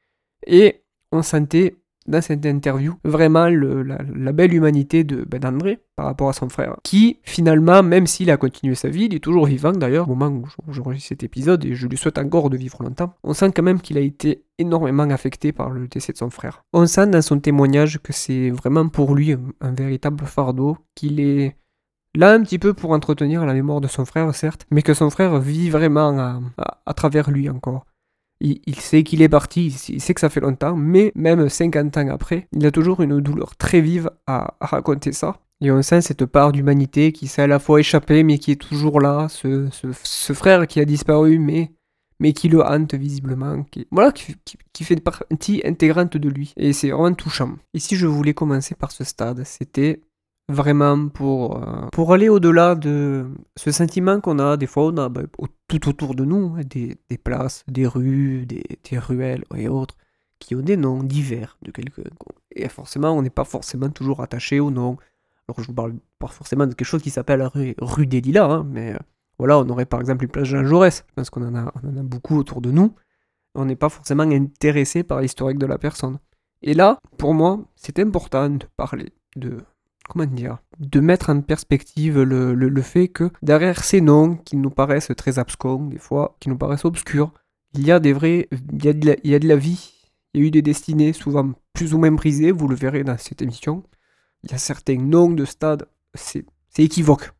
et 0.46 0.84
on 1.10 1.22
sentait 1.22 1.76
dans 2.08 2.22
cette 2.22 2.44
interview 2.46 2.94
vraiment 3.04 3.46
la, 3.48 4.32
belle 4.32 4.54
humanité 4.54 5.04
de 5.04 5.24
ben, 5.24 5.38
d'André 5.38 5.78
par 5.96 6.06
rapport 6.06 6.28
à 6.28 6.32
son 6.32 6.48
frère, 6.48 6.76
qui 6.82 7.20
finalement, 7.22 7.82
même 7.82 8.06
s'il 8.06 8.30
a 8.30 8.36
continué 8.36 8.74
sa 8.74 8.88
vie, 8.88 9.04
il 9.04 9.14
est 9.14 9.22
toujours 9.22 9.46
vivant 9.46 9.72
d'ailleurs 9.72 10.10
au 10.10 10.14
moment 10.14 10.34
où 10.34 10.72
j'enregistre 10.72 11.08
cet 11.08 11.22
épisode 11.22 11.64
et 11.64 11.74
je 11.74 11.86
lui 11.86 11.96
souhaite 11.96 12.18
encore 12.18 12.50
de 12.50 12.56
vivre 12.56 12.82
longtemps, 12.82 13.14
on 13.22 13.34
sent 13.34 13.52
quand 13.54 13.62
même 13.62 13.80
qu'il 13.80 13.98
a 13.98 14.00
été 14.00 14.44
énormément 14.58 15.04
affecté 15.04 15.52
par 15.52 15.70
le 15.70 15.86
décès 15.86 16.12
de 16.12 16.18
son 16.18 16.30
frère. 16.30 16.64
On 16.72 16.86
sent 16.86 17.08
dans 17.08 17.22
son 17.22 17.38
témoignage 17.38 18.00
que 18.02 18.12
c'est 18.12 18.50
vraiment 18.50 18.88
pour 18.88 19.14
lui 19.14 19.36
un, 19.60 19.72
véritable 19.72 20.24
fardeau, 20.24 20.78
qu'il 20.94 21.20
est 21.20 21.56
là 22.14 22.32
un 22.32 22.42
petit 22.42 22.58
peu 22.58 22.74
pour 22.74 22.92
entretenir 22.92 23.44
la 23.44 23.54
mémoire 23.54 23.80
de 23.80 23.88
son 23.88 24.04
frère 24.04 24.34
certes, 24.34 24.66
mais 24.70 24.82
que 24.82 24.94
son 24.94 25.10
frère 25.10 25.38
vit 25.38 25.70
vraiment 25.70 26.40
à 26.86 26.94
travers 26.94 27.30
lui 27.30 27.48
encore. 27.48 27.84
Il, 28.40 28.76
sait 28.76 29.02
qu'il 29.02 29.20
est 29.20 29.28
parti, 29.28 29.66
il 29.88 30.00
sait 30.00 30.14
que 30.14 30.20
ça 30.20 30.30
fait 30.30 30.40
longtemps, 30.40 30.76
mais 30.76 31.10
même 31.16 31.48
50 31.48 31.96
ans 31.96 32.08
après, 32.08 32.46
il 32.52 32.64
a 32.66 32.70
toujours 32.70 33.02
une 33.02 33.20
douleur 33.20 33.56
très 33.56 33.80
vive 33.80 34.10
à, 34.26 34.54
raconter 34.60 35.12
ça. 35.12 35.40
Et 35.60 35.72
on 35.72 35.82
sent 35.82 36.02
cette 36.02 36.24
part 36.24 36.52
d'humanité 36.52 37.10
qui 37.10 37.26
s'est 37.26 37.42
à 37.42 37.46
la 37.48 37.58
fois 37.58 37.80
échappée, 37.80 38.22
mais 38.22 38.38
qui 38.38 38.52
est 38.52 38.60
toujours 38.60 39.00
là, 39.00 39.26
ce, 39.28 39.68
frère 40.32 40.68
qui 40.68 40.78
a 40.78 40.84
disparu, 40.84 41.40
mais, 41.40 41.72
mais 42.20 42.32
qui 42.32 42.48
le 42.48 42.62
hante 42.62 42.94
visiblement, 42.94 43.64
qui, 43.64 43.88
voilà, 43.90 44.12
qui, 44.12 44.36
qui 44.72 44.84
fait 44.84 45.00
partie 45.00 45.60
intégrante 45.64 46.16
de 46.16 46.28
lui. 46.28 46.54
Et 46.56 46.72
c'est 46.72 46.90
vraiment 46.90 47.14
touchant. 47.14 47.56
Et 47.74 47.80
si 47.80 47.96
je 47.96 48.06
voulais 48.06 48.34
commencer 48.34 48.76
par 48.76 48.92
ce 48.92 49.02
stade, 49.02 49.42
c'était 49.44 50.02
vraiment 50.48 51.08
pour, 51.08 51.62
euh, 51.62 51.88
pour 51.92 52.12
aller 52.12 52.28
au-delà 52.28 52.74
de 52.74 53.26
ce 53.56 53.70
sentiment 53.70 54.20
qu'on 54.20 54.38
a 54.38 54.56
des 54.56 54.66
fois 54.66 54.84
on 54.86 54.96
a 54.96 55.08
bah, 55.08 55.22
tout 55.68 55.88
autour 55.88 56.14
de 56.14 56.24
nous, 56.24 56.54
hein, 56.56 56.62
des, 56.64 56.96
places, 57.18 57.64
des 57.68 57.86
rues, 57.86 58.46
des, 58.46 58.98
ruelles 58.98 59.44
et 59.54 59.68
autres, 59.68 59.96
qui 60.38 60.54
ont 60.54 60.62
des 60.62 60.76
noms 60.76 61.02
divers 61.02 61.58
de 61.62 61.70
quelques... 61.70 62.02
Et 62.52 62.68
forcément, 62.68 63.10
on 63.12 63.22
n'est 63.22 63.30
pas 63.30 63.44
forcément 63.44 63.90
toujours 63.90 64.20
attaché 64.22 64.60
au 64.60 64.70
nom. 64.70 64.96
Alors 65.48 65.60
je 65.60 65.66
vous 65.66 65.74
parle 65.74 65.94
pas 66.18 66.28
forcément 66.28 66.66
de 66.66 66.74
quelque 66.74 66.88
chose 66.88 67.02
qui 67.02 67.10
s'appelle 67.10 67.42
rue, 67.42 68.06
des 68.06 68.20
Lilas, 68.20 68.50
hein, 68.50 68.66
mais 68.68 68.94
euh, 68.94 68.98
voilà, 69.38 69.58
on 69.58 69.68
aurait 69.68 69.86
par 69.86 70.00
exemple 70.00 70.24
une 70.24 70.30
place 70.30 70.46
Jean 70.46 70.64
Jaurès, 70.64 71.04
je 71.08 71.14
pense 71.14 71.30
qu'on 71.30 71.42
en 71.42 71.54
en 71.54 71.66
a 71.66 72.02
beaucoup 72.02 72.36
autour 72.36 72.60
de 72.60 72.70
nous. 72.70 72.94
On 73.54 73.64
n'est 73.64 73.76
pas 73.76 73.88
forcément 73.88 74.24
intéressé 74.24 75.02
par 75.02 75.20
l'historique 75.20 75.58
de 75.58 75.66
la 75.66 75.78
personne. 75.78 76.18
Et 76.62 76.74
là, 76.74 76.98
pour 77.18 77.34
moi, 77.34 77.60
c'est 77.76 77.98
important 77.98 78.50
de 78.50 78.66
parler 78.76 79.12
de 79.36 79.58
comment 80.08 80.26
dire, 80.26 80.58
de 80.78 81.00
mettre 81.00 81.30
en 81.30 81.40
perspective 81.40 82.20
le, 82.20 82.82
fait 82.82 83.08
que 83.08 83.30
derrière 83.42 83.84
ces 83.84 84.00
noms 84.00 84.36
qui 84.36 84.56
nous 84.56 84.70
paraissent 84.70 85.12
très 85.16 85.38
abscons, 85.38 85.86
des 85.86 85.98
fois, 85.98 86.36
qui 86.40 86.48
nous 86.48 86.58
paraissent 86.58 86.84
obscurs, 86.84 87.32
il 87.74 87.86
y 87.86 87.92
a 87.92 88.00
des 88.00 88.12
vrais, 88.12 88.48
il 88.72 88.84
y 88.84 88.88
a 88.88 88.92
de 88.92 89.06
la, 89.06 89.16
il 89.22 89.30
y 89.30 89.34
a 89.34 89.38
de 89.38 89.48
la 89.48 89.56
vie, 89.56 89.92
il 90.32 90.40
y 90.40 90.44
a 90.44 90.46
eu 90.46 90.50
des 90.50 90.62
destinées 90.62 91.12
souvent 91.12 91.52
plus 91.72 91.94
ou 91.94 91.98
moins 91.98 92.12
brisées, 92.12 92.50
vous 92.50 92.68
le 92.68 92.74
verrez 92.74 93.04
dans 93.04 93.18
cette 93.18 93.42
émission. 93.42 93.84
Il 94.42 94.50
y 94.50 94.54
a 94.54 94.58
certains 94.58 94.98
noms 94.98 95.30
de 95.30 95.44
stades, 95.44 95.86
c'est 96.14 96.44
équivoque. 96.78 97.32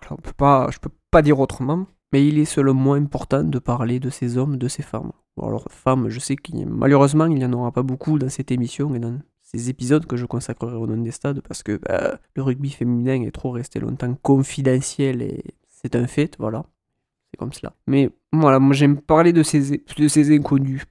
Voilà, 0.00 0.16
on 0.18 0.22
peut 0.22 0.32
pas, 0.36 0.68
je 0.70 0.78
peux 0.78 0.90
pas 1.10 1.22
dire 1.22 1.38
autrement, 1.40 1.86
mais 2.12 2.26
il 2.26 2.38
est 2.38 2.44
selon 2.44 2.74
moi 2.74 2.96
important 2.96 3.42
de 3.42 3.58
parler 3.58 4.00
de 4.00 4.10
ces 4.10 4.38
hommes, 4.38 4.56
de 4.56 4.68
ces 4.68 4.82
femmes. 4.82 5.12
alors, 5.40 5.66
femmes, 5.70 6.08
je 6.08 6.20
sais 6.20 6.36
qu'il 6.36 6.66
malheureusement, 6.66 7.26
il 7.26 7.34
n'y 7.34 7.44
en 7.44 7.52
aura 7.52 7.72
pas 7.72 7.82
beaucoup 7.82 8.18
dans 8.18 8.28
cette 8.28 8.50
émission 8.52 8.94
et 8.94 9.00
dans 9.00 9.18
épisodes 9.70 10.06
que 10.06 10.16
je 10.16 10.26
consacrerai 10.26 10.76
au 10.76 10.86
nom 10.86 10.96
des 10.96 11.10
stades 11.10 11.40
parce 11.40 11.62
que 11.62 11.76
bah, 11.76 12.18
le 12.34 12.42
rugby 12.42 12.70
féminin 12.70 13.22
est 13.22 13.32
trop 13.32 13.50
resté 13.50 13.80
longtemps 13.80 14.14
confidentiel 14.22 15.22
et 15.22 15.42
c'est 15.68 15.96
un 15.96 16.06
fait, 16.06 16.36
voilà. 16.38 16.64
C'est 17.30 17.38
comme 17.38 17.52
cela. 17.52 17.74
Mais 17.86 18.10
voilà, 18.32 18.58
moi 18.58 18.74
j'aime 18.74 19.00
parler 19.00 19.32
de 19.32 19.42
ces, 19.42 19.82
de 19.96 20.08
ces 20.08 20.34
inconnus. 20.34 20.84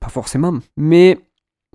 pas 0.00 0.08
forcément. 0.08 0.58
Mais 0.76 1.18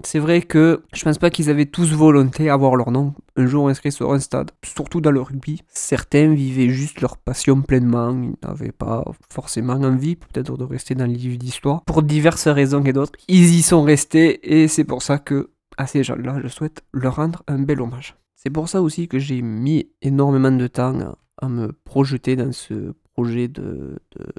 c'est 0.04 0.20
vrai 0.20 0.42
que 0.42 0.84
je 0.94 1.04
pense 1.04 1.18
pas 1.18 1.30
qu'ils 1.30 1.50
avaient 1.50 1.66
tous 1.66 1.92
volonté 1.94 2.50
à 2.50 2.54
avoir 2.54 2.76
leur 2.76 2.92
nom 2.92 3.14
un 3.36 3.48
jour 3.48 3.68
inscrit 3.68 3.92
sur 3.92 4.14
un 4.14 4.20
stade, 4.20 4.52
surtout 4.64 5.02
dans 5.02 5.12
le 5.12 5.22
rugby. 5.22 5.64
Certains 5.70 6.34
vivaient 6.34 6.70
juste 6.70 7.02
leur 7.02 7.18
passion 7.18 7.62
pleinement, 7.62 8.12
ils 8.12 8.36
n'avaient 8.48 8.72
pas 8.72 9.04
forcément 9.32 9.74
envie 9.74 10.16
peut-être 10.16 10.58
de 10.58 10.64
rester 10.64 10.94
dans 10.94 11.08
le 11.08 11.14
livre 11.14 11.38
d'histoire. 11.38 11.84
Pour 11.86 12.04
diverses 12.04 12.48
raisons 12.48 12.84
et 12.84 12.94
d'autres, 12.94 13.18
ils 13.28 13.56
y 13.56 13.62
sont 13.62 13.84
restés 13.84 14.62
et 14.62 14.68
c'est 14.68 14.84
pour 14.84 15.02
ça 15.02 15.18
que 15.18 15.50
à 15.78 15.88
ces 15.88 16.04
gens-là, 16.04 16.40
je 16.42 16.48
souhaite 16.48 16.84
leur 16.94 17.16
rendre 17.16 17.44
un 17.48 17.60
bel 17.60 17.82
hommage. 17.82 18.16
C'est 18.36 18.50
pour 18.50 18.70
ça 18.70 18.82
aussi 18.82 19.08
que 19.08 19.20
j'ai 19.20 19.42
mis 19.42 19.90
énormément 20.02 20.52
de 20.52 20.68
temps 20.68 21.16
à 21.40 21.50
me 21.50 21.72
projeter 21.72 22.36
dans 22.36 22.52
ce 22.52 22.94
projet 23.14 23.50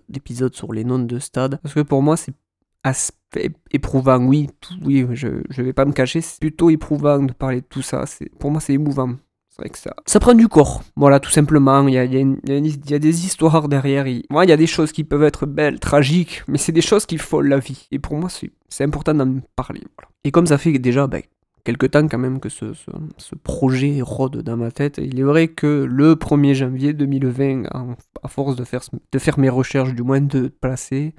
d'épisode 0.08 0.54
sur 0.54 0.72
les 0.72 0.84
noms 0.84 0.98
de 0.98 1.18
stades. 1.18 1.58
Parce 1.62 1.74
que 1.74 1.80
pour 1.80 2.02
moi, 2.02 2.16
c'est 2.16 2.34
éprouvant. 3.72 4.24
Oui, 4.24 4.48
oui 4.84 5.06
je 5.12 5.28
ne 5.28 5.62
vais 5.62 5.72
pas 5.72 5.84
me 5.84 5.92
cacher, 5.92 6.20
c'est 6.20 6.40
plutôt 6.40 6.70
éprouvant 6.70 7.22
de 7.22 7.32
parler 7.32 7.60
de 7.60 7.66
tout 7.66 7.82
ça. 7.82 8.04
Pour 8.38 8.50
moi, 8.50 8.60
c'est 8.60 8.74
émouvant. 8.74 9.16
Ça, 10.06 10.20
prend 10.20 10.34
du 10.34 10.46
corps. 10.46 10.82
Voilà, 10.94 11.18
tout 11.18 11.30
simplement. 11.30 11.86
Il 11.88 11.94
y 11.94 11.98
a, 11.98 12.98
des 12.98 13.24
histoires 13.26 13.68
derrière. 13.68 14.06
Il, 14.06 14.22
y 14.30 14.52
a 14.52 14.56
des 14.56 14.66
choses 14.66 14.92
qui 14.92 15.04
peuvent 15.04 15.24
être 15.24 15.46
belles, 15.46 15.80
tragiques, 15.80 16.42
mais 16.46 16.58
c'est 16.58 16.72
des 16.72 16.80
choses 16.80 17.06
qui 17.06 17.18
font 17.18 17.40
la 17.40 17.58
vie. 17.58 17.88
Et 17.90 17.98
pour 17.98 18.16
moi, 18.16 18.28
c'est 18.30 18.84
important 18.84 19.14
d'en 19.14 19.40
parler. 19.56 19.82
Et 20.24 20.30
comme 20.30 20.46
ça 20.46 20.58
fait 20.58 20.78
déjà 20.78 21.06
ben, 21.06 21.22
quelques 21.64 21.90
temps 21.90 22.06
quand 22.06 22.18
même 22.18 22.38
que 22.38 22.48
ce, 22.48 22.66
projet 23.42 24.00
rôde 24.00 24.42
dans 24.42 24.56
ma 24.56 24.70
tête, 24.70 24.98
il 24.98 25.18
est 25.18 25.24
vrai 25.24 25.48
que 25.48 25.84
le 25.84 26.14
1er 26.14 26.54
janvier 26.54 26.92
2020, 26.92 27.64
à 28.22 28.28
force 28.28 28.54
de 28.54 28.64
faire, 28.64 28.82
de 29.10 29.18
faire 29.18 29.38
mes 29.38 29.48
recherches, 29.48 29.92
du 29.94 30.02
moins 30.02 30.20
de 30.20 30.48
placer 30.48 31.14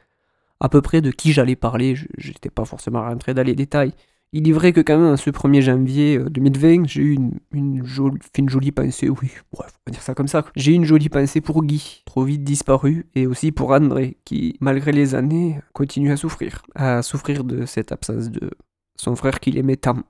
à 0.62 0.70
peu 0.70 0.82
près 0.82 1.02
de 1.02 1.12
qui 1.12 1.32
j'allais 1.32 1.56
parler, 1.56 1.96
je 1.96 2.28
n'étais 2.28 2.50
pas 2.50 2.66
forcément 2.66 3.02
rentré 3.02 3.34
dans 3.34 3.46
les 3.46 3.56
détails, 3.56 3.94
il 4.32 4.48
est 4.48 4.52
vrai 4.52 4.74
que 4.74 4.82
quand 4.82 5.00
même, 5.00 5.18
ce 5.18 5.30
1er 5.30 5.62
janvier 5.62 6.20
2020, 6.20 6.68
euh, 6.68 6.84
j'ai 6.86 7.02
eu 7.02 7.18
une, 7.52 7.84
jolie, 7.86 8.72
pensée, 8.72 9.10
oui, 9.10 9.32
bref, 9.52 9.72
on 9.80 9.90
va 9.90 9.92
dire 9.92 10.02
ça 10.02 10.14
comme 10.14 10.28
ça. 10.28 10.46
J'ai 10.56 10.72
eu 10.72 10.76
une 10.76 10.86
jolie 10.86 11.10
pensée 11.10 11.42
pour 11.42 11.64
Guy, 11.64 12.04
trop 12.06 12.24
vite 12.24 12.44
disparu, 12.44 13.08
et 13.16 13.26
aussi 13.26 13.52
pour 13.52 13.72
André, 13.72 14.18
qui, 14.26 14.56
malgré 14.60 14.92
les 14.92 15.16
années, 15.16 15.60
continue 15.74 16.12
à 16.12 16.18
souffrir. 16.18 16.62
À 16.76 17.02
souffrir 17.02 17.44
de 17.44 17.66
cette 17.66 17.92
absence 17.92 18.30
de 18.30 18.52
son 18.96 19.16
frère 19.16 19.40
qu'il 19.40 19.58
aimait 19.58 19.78
tant. 19.78 20.04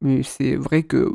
Mais 0.00 0.22
c'est 0.22 0.56
vrai 0.56 0.84
que 0.84 1.12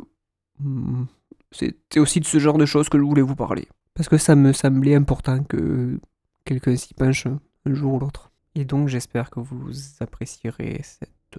hmm, 0.60 1.04
c'était 1.50 2.00
aussi 2.00 2.20
de 2.20 2.26
ce 2.26 2.38
genre 2.38 2.58
de 2.58 2.66
choses 2.66 2.88
que 2.88 2.98
je 2.98 3.02
voulais 3.02 3.22
vous 3.22 3.36
parler. 3.36 3.66
Parce 3.94 4.08
que 4.08 4.18
ça 4.18 4.36
me 4.36 4.52
semblait 4.52 4.94
important 4.94 5.42
que 5.42 5.98
quelqu'un 6.44 6.76
s'y 6.76 6.94
penche 6.94 7.26
un 7.26 7.74
jour 7.74 7.94
ou 7.94 7.98
l'autre. 7.98 8.30
Et 8.54 8.64
donc 8.64 8.88
j'espère 8.88 9.30
que 9.30 9.40
vous 9.40 9.72
apprécierez 10.00 10.80
cette 10.82 11.38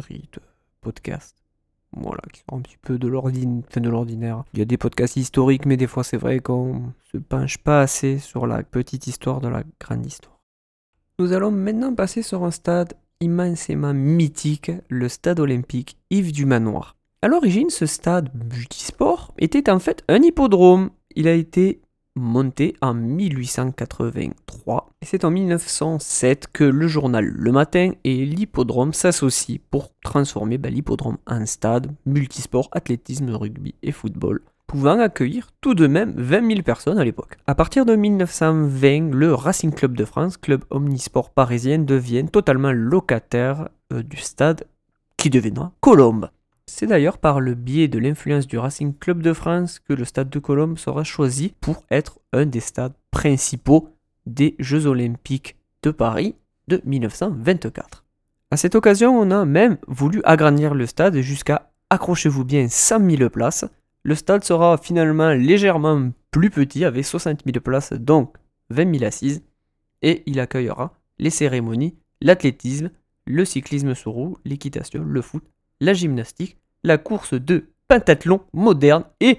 de 0.00 0.40
podcasts. 0.80 1.36
Voilà, 1.96 2.22
qui 2.32 2.40
sont 2.40 2.56
un 2.56 2.60
petit 2.60 2.76
peu 2.76 2.98
de 2.98 3.06
l'ordinaire. 3.06 4.44
Il 4.52 4.58
y 4.58 4.62
a 4.62 4.64
des 4.64 4.76
podcasts 4.76 5.16
historiques, 5.16 5.66
mais 5.66 5.76
des 5.76 5.86
fois 5.86 6.02
c'est 6.02 6.16
vrai 6.16 6.40
qu'on 6.40 6.92
se 7.12 7.18
penche 7.18 7.58
pas 7.58 7.80
assez 7.80 8.18
sur 8.18 8.46
la 8.46 8.62
petite 8.62 9.06
histoire 9.06 9.40
de 9.40 9.48
la 9.48 9.62
grande 9.80 10.04
histoire. 10.04 10.40
Nous 11.20 11.32
allons 11.32 11.52
maintenant 11.52 11.94
passer 11.94 12.22
sur 12.22 12.42
un 12.44 12.50
stade 12.50 12.94
immensément 13.20 13.94
mythique, 13.94 14.72
le 14.88 15.08
stade 15.08 15.38
olympique 15.38 15.96
Yves 16.10 16.32
du 16.32 16.46
Manoir. 16.46 16.96
À 17.22 17.28
l'origine, 17.28 17.70
ce 17.70 17.86
stade 17.86 18.30
multisport 18.34 19.32
était 19.38 19.70
en 19.70 19.78
fait 19.78 20.02
un 20.08 20.20
hippodrome. 20.20 20.90
Il 21.14 21.28
a 21.28 21.32
été 21.32 21.80
monté 22.16 22.74
en 22.80 22.94
1883. 22.94 24.90
Et 25.02 25.06
c'est 25.06 25.24
en 25.24 25.30
1907 25.30 26.48
que 26.52 26.64
le 26.64 26.86
journal 26.86 27.24
Le 27.24 27.52
Matin 27.52 27.92
et 28.04 28.24
l'hippodrome 28.24 28.92
s'associent 28.92 29.58
pour 29.70 29.90
transformer 30.02 30.58
bah, 30.58 30.70
l'hippodrome 30.70 31.18
en 31.26 31.44
stade 31.46 31.92
multisport, 32.06 32.68
athlétisme, 32.72 33.30
rugby 33.30 33.74
et 33.82 33.92
football, 33.92 34.42
pouvant 34.66 34.98
accueillir 34.98 35.48
tout 35.60 35.74
de 35.74 35.86
même 35.86 36.14
20 36.16 36.48
000 36.48 36.62
personnes 36.62 36.98
à 36.98 37.04
l'époque. 37.04 37.36
À 37.46 37.54
partir 37.54 37.84
de 37.84 37.96
1920, 37.96 39.14
le 39.14 39.34
Racing 39.34 39.72
Club 39.72 39.96
de 39.96 40.04
France, 40.04 40.36
club 40.36 40.64
omnisport 40.70 41.30
parisien, 41.30 41.78
devient 41.78 42.26
totalement 42.30 42.72
locataire 42.72 43.68
euh, 43.92 44.02
du 44.02 44.16
stade 44.16 44.64
qui 45.16 45.30
deviendra 45.30 45.72
Colombe. 45.80 46.28
C'est 46.66 46.86
d'ailleurs 46.86 47.18
par 47.18 47.40
le 47.40 47.54
biais 47.54 47.88
de 47.88 47.98
l'influence 47.98 48.46
du 48.46 48.58
Racing 48.58 48.96
Club 48.96 49.22
de 49.22 49.32
France 49.32 49.78
que 49.78 49.92
le 49.92 50.04
stade 50.04 50.30
de 50.30 50.38
Colombe 50.38 50.78
sera 50.78 51.04
choisi 51.04 51.54
pour 51.60 51.84
être 51.90 52.20
un 52.32 52.46
des 52.46 52.60
stades 52.60 52.94
principaux 53.10 53.90
des 54.26 54.56
Jeux 54.58 54.86
Olympiques 54.86 55.56
de 55.82 55.90
Paris 55.90 56.34
de 56.68 56.80
1924. 56.84 58.04
À 58.50 58.56
cette 58.56 58.74
occasion, 58.74 59.18
on 59.18 59.30
a 59.30 59.44
même 59.44 59.76
voulu 59.86 60.20
agrandir 60.24 60.74
le 60.74 60.86
stade 60.86 61.20
jusqu'à, 61.20 61.70
accrochez-vous 61.90 62.44
bien, 62.44 62.68
100 62.68 63.10
000 63.10 63.30
places. 63.30 63.66
Le 64.02 64.14
stade 64.14 64.44
sera 64.44 64.78
finalement 64.78 65.30
légèrement 65.30 66.10
plus 66.30 66.50
petit 66.50 66.84
avec 66.84 67.04
60 67.04 67.40
000 67.44 67.60
places, 67.60 67.92
donc 67.92 68.34
20 68.70 68.98
000 68.98 69.04
assises, 69.04 69.42
et 70.02 70.22
il 70.26 70.40
accueillera 70.40 70.94
les 71.18 71.30
cérémonies, 71.30 71.94
l'athlétisme, 72.20 72.90
le 73.26 73.44
cyclisme 73.44 73.94
sur 73.94 74.12
roue, 74.12 74.36
l'équitation, 74.44 75.04
le 75.04 75.22
foot, 75.22 75.44
la 75.84 75.94
gymnastique, 75.94 76.56
la 76.82 76.98
course 76.98 77.34
de 77.34 77.66
pentathlon 77.88 78.40
moderne 78.52 79.04
et 79.20 79.38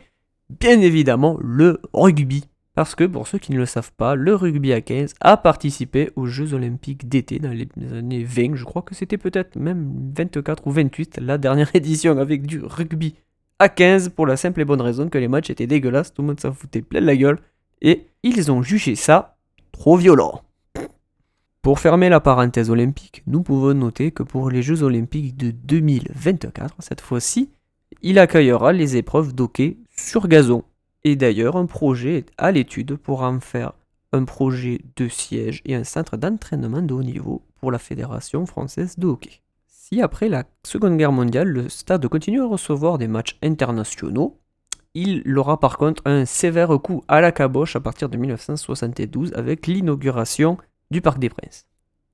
bien 0.50 0.80
évidemment 0.82 1.38
le 1.42 1.82
rugby. 1.94 2.46
Parce 2.76 2.94
que 2.94 3.06
pour 3.06 3.28
ceux 3.28 3.38
qui 3.38 3.54
ne 3.54 3.58
le 3.58 3.66
savent 3.66 3.94
pas, 3.94 4.16
le 4.16 4.36
rugby 4.36 4.74
à 4.74 4.82
15 4.82 5.14
a 5.22 5.38
participé 5.38 6.12
aux 6.18 6.26
Jeux 6.26 6.54
olympiques 6.54 7.08
d'été 7.08 7.40
dans 7.40 7.52
les 7.52 7.68
années 7.94 8.24
20, 8.24 8.56
je 8.56 8.66
crois 8.66 8.82
que 8.82 8.94
c'était 8.94 9.18
peut-être 9.18 9.56
même 9.56 10.12
24 10.16 10.68
ou 10.68 10.72
28, 10.72 11.20
la 11.22 11.38
dernière 11.38 11.72
édition 11.74 12.18
avec 12.18 12.46
du 12.46 12.62
rugby 12.62 13.16
à 13.60 13.70
15 13.70 14.10
pour 14.10 14.28
la 14.28 14.36
simple 14.36 14.60
et 14.60 14.66
bonne 14.66 14.82
raison 14.82 15.08
que 15.08 15.18
les 15.18 15.30
matchs 15.30 15.50
étaient 15.50 15.68
dégueulasses, 15.68 16.14
tout 16.14 16.22
le 16.22 16.28
monde 16.28 16.40
s'en 16.42 16.52
foutait 16.52 16.82
plein 16.82 17.00
la 17.00 17.16
gueule, 17.16 17.40
et 17.82 18.08
ils 18.24 18.52
ont 18.52 18.62
jugé 18.62 18.96
ça 18.96 19.38
trop 19.72 19.96
violent. 19.96 20.42
Pour 21.66 21.80
fermer 21.80 22.10
la 22.10 22.20
parenthèse 22.20 22.70
olympique, 22.70 23.24
nous 23.26 23.42
pouvons 23.42 23.74
noter 23.74 24.12
que 24.12 24.22
pour 24.22 24.52
les 24.52 24.62
Jeux 24.62 24.84
olympiques 24.84 25.36
de 25.36 25.50
2024, 25.50 26.76
cette 26.78 27.02
fois-ci, 27.02 27.50
il 28.04 28.20
accueillera 28.20 28.72
les 28.72 28.98
épreuves 28.98 29.34
d'hockey 29.34 29.78
sur 29.90 30.28
gazon. 30.28 30.64
Et 31.04 31.16
d'ailleurs, 31.16 31.56
un 31.56 31.66
projet 31.66 32.18
est 32.18 32.32
à 32.38 32.52
l'étude 32.52 32.98
pour 32.98 33.24
en 33.24 33.40
faire 33.40 33.74
un 34.12 34.26
projet 34.26 34.82
de 34.96 35.08
siège 35.08 35.64
et 35.66 35.74
un 35.74 35.84
centre 35.84 36.18
d'entraînement 36.18 36.84
de 36.84 36.94
haut 36.94 37.02
niveau 37.02 37.42
pour 37.60 37.72
la 37.72 37.80
Fédération 37.80 38.46
française 38.46 39.00
de 39.00 39.08
hockey. 39.08 39.42
Si 39.68 40.04
après 40.04 40.30
la 40.30 40.44
Seconde 40.64 40.98
Guerre 40.98 41.14
mondiale, 41.14 41.48
le 41.48 41.68
stade 41.70 42.08
continue 42.08 42.44
à 42.44 42.46
recevoir 42.46 43.00
des 43.00 43.08
matchs 43.08 43.40
internationaux, 43.42 44.38
il 44.94 45.36
aura 45.36 45.60
par 45.60 45.80
contre 45.80 46.04
un 46.06 46.26
sévère 46.26 46.70
coup 46.80 47.04
à 47.08 47.22
la 47.22 47.32
caboche 47.32 47.76
à 47.76 47.80
partir 47.80 48.08
de 48.08 48.18
1972 48.18 49.34
avec 49.34 49.66
l'inauguration 49.66 50.60
du 50.96 51.02
Parc 51.02 51.20
des 51.20 51.28
Princes, 51.28 51.68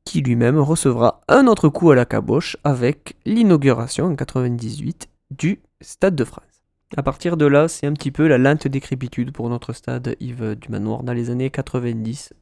qui 0.05 0.21
lui-même 0.21 0.57
recevra 0.57 1.21
un 1.27 1.45
autre 1.45 1.69
coup 1.69 1.91
à 1.91 1.95
la 1.95 2.03
caboche 2.03 2.57
avec 2.63 3.15
l'inauguration 3.27 4.05
en 4.07 4.15
98 4.15 5.07
du 5.29 5.61
Stade 5.81 6.15
de 6.15 6.23
France. 6.23 6.63
À 6.97 7.03
partir 7.03 7.37
de 7.37 7.45
là, 7.45 7.67
c'est 7.67 7.85
un 7.85 7.93
petit 7.93 8.09
peu 8.09 8.25
la 8.25 8.39
lente 8.39 8.67
décrépitude 8.67 9.33
pour 9.33 9.49
notre 9.49 9.73
stade 9.73 10.15
Yves 10.19 10.55
du 10.55 10.69
Manoir. 10.69 11.03
Dans 11.03 11.13
les 11.13 11.29
années 11.29 11.51
90, 11.51 12.33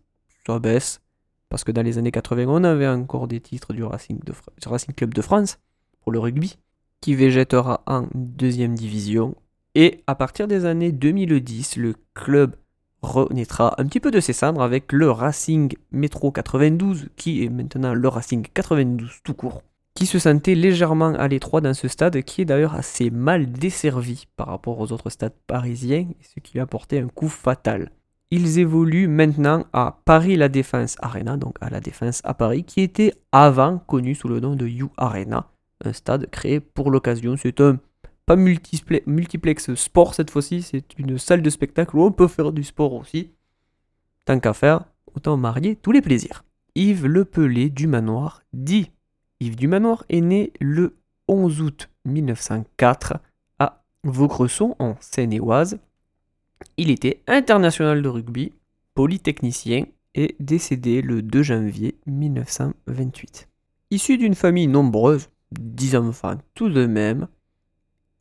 ça 0.48 0.60
baisse, 0.60 1.01
parce 1.50 1.65
que 1.65 1.74
dans 1.74 1.84
les 1.84 1.98
années 1.98 2.10
80, 2.10 2.46
on 2.48 2.63
avait 2.63 2.88
encore 2.88 3.27
des 3.27 3.41
titres 3.41 3.74
du 3.74 3.84
Racing, 3.84 4.22
Racing 4.65 4.96
Club 4.96 5.13
de 5.13 5.22
France 5.22 5.60
pour 6.00 6.13
le 6.13 6.19
rugby, 6.19 6.58
qui 7.01 7.15
végétera 7.15 7.84
en 7.86 8.08
deuxième 8.15 8.75
division. 8.75 9.36
Et 9.75 10.05
à 10.08 10.15
partir 10.15 10.48
des 10.48 10.63
années 10.63 10.93
2010, 10.93 11.75
le 11.75 11.96
club 12.13 12.55
renaîtra 13.01 13.75
un 13.77 13.86
petit 13.86 14.00
peu 14.00 14.12
de 14.12 14.20
ses 14.20 14.34
cendres 14.34 14.62
avec 14.62 14.91
le 14.91 15.10
Racing 15.10 15.74
Métro 15.91 16.32
92, 16.32 17.08
qui 17.15 17.44
est 17.44 17.50
maintenant 17.50 17.94
le 17.94 18.08
Racing 18.08 18.48
92 18.53 19.10
tout 19.24 19.34
court, 19.34 19.63
qui 19.94 20.06
se 20.06 20.20
sentait 20.20 20.56
légèrement 20.56 21.13
à 21.13 21.27
l'étroit 21.27 21.62
dans 21.62 21.74
ce 21.74 21.88
stade, 21.88 22.22
qui 22.24 22.41
est 22.41 22.46
d'ailleurs 22.46 22.75
assez 22.75 23.10
mal 23.10 23.51
desservi 23.51 24.27
par 24.36 24.48
rapport 24.48 24.79
aux 24.79 24.91
autres 24.91 25.10
stades 25.10 25.36
parisiens, 25.48 26.08
ce 26.22 26.39
qui 26.39 26.53
lui 26.53 26.60
a 26.60 26.65
porté 26.65 27.00
un 27.00 27.08
coup 27.08 27.29
fatal. 27.29 27.91
Ils 28.32 28.60
évoluent 28.60 29.08
maintenant 29.08 29.65
à 29.74 30.01
Paris 30.06 30.36
La 30.36 30.50
Défense 30.50 30.98
Arena, 31.01 31.36
donc 31.36 31.56
à 31.62 31.70
La 31.70 31.79
Défense 31.79 32.22
à 32.24 32.36
Paris, 32.36 32.63
qui 32.63 32.82
était 32.82 33.13
avant 33.32 33.79
connu 33.79 34.13
sous 34.13 34.27
le 34.27 34.39
nom 34.39 34.56
de 34.56 34.68
You 34.68 34.91
Arena, 34.98 35.48
un 35.84 35.94
stade 35.94 36.29
créé 36.29 36.60
pour 36.60 36.91
l'occasion. 36.91 37.36
C'est 37.38 37.60
un 37.60 37.79
pas 38.29 38.36
multiplex 38.36 39.74
sport 39.74 40.13
cette 40.13 40.29
fois-ci, 40.29 40.62
c'est 40.62 41.00
une 41.00 41.17
salle 41.17 41.41
de 41.41 41.50
spectacle 41.50 41.98
où 41.98 42.03
on 42.03 42.12
peut 42.12 42.27
faire 42.27 42.51
du 42.51 42.63
sport 42.63 42.93
aussi. 42.93 43.31
Tant 44.25 44.39
qu'à 44.39 44.53
faire, 44.53 44.86
autant 45.15 45.36
marier 45.36 45.75
tous 45.75 45.91
les 45.91 46.03
plaisirs. 46.03 46.43
Yves 46.75 47.07
Lepelé 47.07 47.71
du 47.71 47.88
Manoir 47.88 48.43
dit 48.53 48.91
Yves 49.39 49.55
du 49.55 49.67
Manoir 49.67 50.03
est 50.09 50.21
né 50.21 50.53
le 50.62 51.00
11 51.27 51.62
août 51.62 51.89
1904 52.05 53.19
à 53.57 53.83
Vaucresson 54.03 54.75
en 54.77 54.95
Seine-et-Oise. 55.00 55.79
Il 56.77 56.91
était 56.91 57.24
international 57.25 58.03
de 58.03 58.09
rugby, 58.09 58.53
polytechnicien 58.93 59.86
et 60.13 60.36
décédé 60.39 61.01
le 61.01 61.24
2 61.24 61.41
janvier 61.41 61.95
1928. 62.05 63.50
Issu 63.89 64.19
d'une 64.19 64.36
famille 64.36 64.67
nombreuse, 64.67 65.29
10 65.53 65.95
enfants 65.95 66.38
tout 66.53 66.69
de 66.69 66.86
même, 66.86 67.27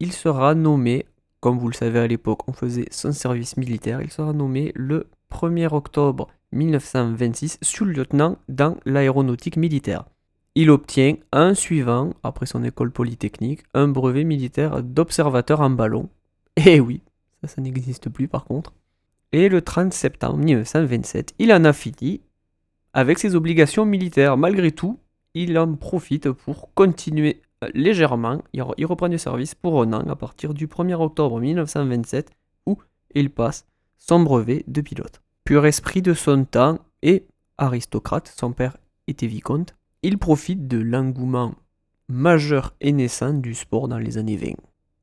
il 0.01 0.13
sera 0.13 0.55
nommé, 0.55 1.07
comme 1.41 1.59
vous 1.59 1.69
le 1.69 1.75
savez 1.75 1.99
à 1.99 2.07
l'époque, 2.07 2.49
on 2.49 2.53
faisait 2.53 2.87
son 2.91 3.13
service 3.13 3.57
militaire, 3.57 4.01
il 4.03 4.11
sera 4.11 4.33
nommé 4.33 4.73
le 4.75 5.09
1er 5.33 5.73
octobre 5.73 6.29
1926 6.53 7.59
sous-lieutenant 7.63 8.39
dans 8.49 8.77
l'aéronautique 8.85 9.57
militaire. 9.57 10.05
Il 10.55 10.71
obtient 10.71 11.17
un 11.33 11.55
suivant, 11.55 12.15
après 12.23 12.47
son 12.47 12.65
école 12.65 12.91
polytechnique, 12.91 13.63
un 13.75 13.89
brevet 13.89 14.25
militaire 14.25 14.83
d'observateur 14.83 15.61
en 15.61 15.71
ballon. 15.71 16.09
Eh 16.57 16.81
oui, 16.81 17.03
ça, 17.41 17.49
ça 17.49 17.61
n'existe 17.61 18.09
plus 18.09 18.29
par 18.29 18.45
contre. 18.45 18.73
Et 19.33 19.49
le 19.49 19.63
30 19.63 19.93
septembre 19.93 20.39
1927, 20.39 21.35
il 21.39 21.53
en 21.53 21.65
a 21.65 21.73
fini 21.73 22.23
avec 22.95 23.19
ses 23.19 23.35
obligations 23.37 23.85
militaires. 23.85 24.37
Malgré 24.37 24.73
tout, 24.73 24.99
il 25.35 25.59
en 25.59 25.75
profite 25.75 26.33
pour 26.33 26.73
continuer 26.75 27.43
légèrement, 27.75 28.43
il 28.53 28.87
reprend 28.87 29.09
du 29.09 29.19
service 29.19 29.55
pour 29.55 29.83
un 29.83 29.93
à 29.93 30.17
partir 30.17 30.55
du 30.55 30.67
1er 30.67 30.95
octobre 30.95 31.41
1927 31.41 32.31
où 32.67 32.79
il 33.15 33.31
passe 33.31 33.67
son 33.99 34.21
brevet 34.21 34.65
de 34.67 34.81
pilote. 34.81 35.23
Pur 35.45 35.67
esprit 35.67 36.03
de 36.03 36.15
son 36.15 36.45
temps 36.45 36.79
et 37.03 37.27
aristocrate, 37.57 38.33
son 38.37 38.53
père 38.53 38.77
était 39.07 39.27
vicomte, 39.27 39.75
il 40.03 40.19
profite 40.19 40.69
de 40.69 40.79
l'engouement 40.79 41.55
majeur 42.09 42.75
et 42.81 42.93
naissant 42.93 43.35
du 43.35 43.55
sport 43.55 43.89
dans 43.89 43.99
les 43.99 44.19
années 44.19 44.37
20. 44.37 44.53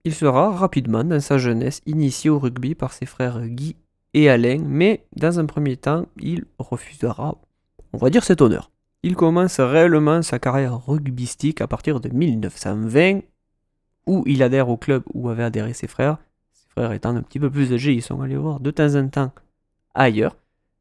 Il 0.05 0.13
sera 0.13 0.51
rapidement 0.51 1.03
dans 1.03 1.19
sa 1.19 1.37
jeunesse 1.37 1.81
initié 1.85 2.29
au 2.29 2.39
rugby 2.39 2.75
par 2.75 2.93
ses 2.93 3.05
frères 3.05 3.45
Guy 3.47 3.75
et 4.13 4.29
Alain, 4.29 4.61
mais 4.63 5.05
dans 5.15 5.39
un 5.39 5.45
premier 5.45 5.77
temps, 5.77 6.05
il 6.21 6.45
refusera, 6.59 7.41
on 7.91 7.97
va 7.97 8.09
dire, 8.09 8.23
cet 8.23 8.41
honneur. 8.41 8.71
Il 9.05 9.15
commence 9.15 9.59
réellement 9.59 10.23
sa 10.23 10.39
carrière 10.39 10.83
rugbystique 10.87 11.61
à 11.61 11.67
partir 11.67 11.99
de 11.99 12.09
1920, 12.09 13.19
où 14.07 14.23
il 14.25 14.41
adhère 14.41 14.67
au 14.67 14.77
club 14.77 15.03
où 15.13 15.29
avaient 15.29 15.43
adhéré 15.43 15.73
ses 15.73 15.85
frères. 15.85 16.17
Ses 16.53 16.67
frères 16.69 16.91
étant 16.91 17.15
un 17.15 17.21
petit 17.21 17.39
peu 17.39 17.51
plus 17.51 17.71
âgés, 17.71 17.93
ils 17.93 18.01
sont 18.01 18.19
allés 18.21 18.35
voir 18.35 18.59
de 18.59 18.71
temps 18.71 18.95
en 18.95 19.07
temps 19.07 19.31
ailleurs. 19.93 20.35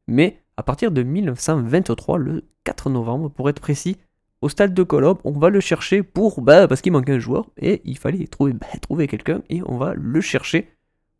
Mais 0.07 0.41
à 0.57 0.63
partir 0.63 0.89
de 0.89 1.03
1923, 1.03 2.17
le 2.17 2.43
4 2.63 2.89
novembre 2.89 3.29
pour 3.29 3.47
être 3.47 3.59
précis, 3.59 3.95
au 4.41 4.49
stade 4.49 4.73
de 4.73 4.81
Colombes, 4.81 5.19
on 5.23 5.37
va 5.37 5.51
le 5.51 5.59
chercher 5.59 6.01
pour 6.01 6.41
bah, 6.41 6.67
parce 6.67 6.81
qu'il 6.81 6.93
manquait 6.93 7.13
un 7.13 7.19
joueur 7.19 7.45
et 7.57 7.83
il 7.85 7.99
fallait 7.99 8.25
trouver, 8.25 8.53
bah, 8.53 8.65
trouver 8.81 9.05
quelqu'un 9.05 9.43
et 9.51 9.61
on 9.67 9.77
va 9.77 9.93
le 9.93 10.21
chercher 10.21 10.71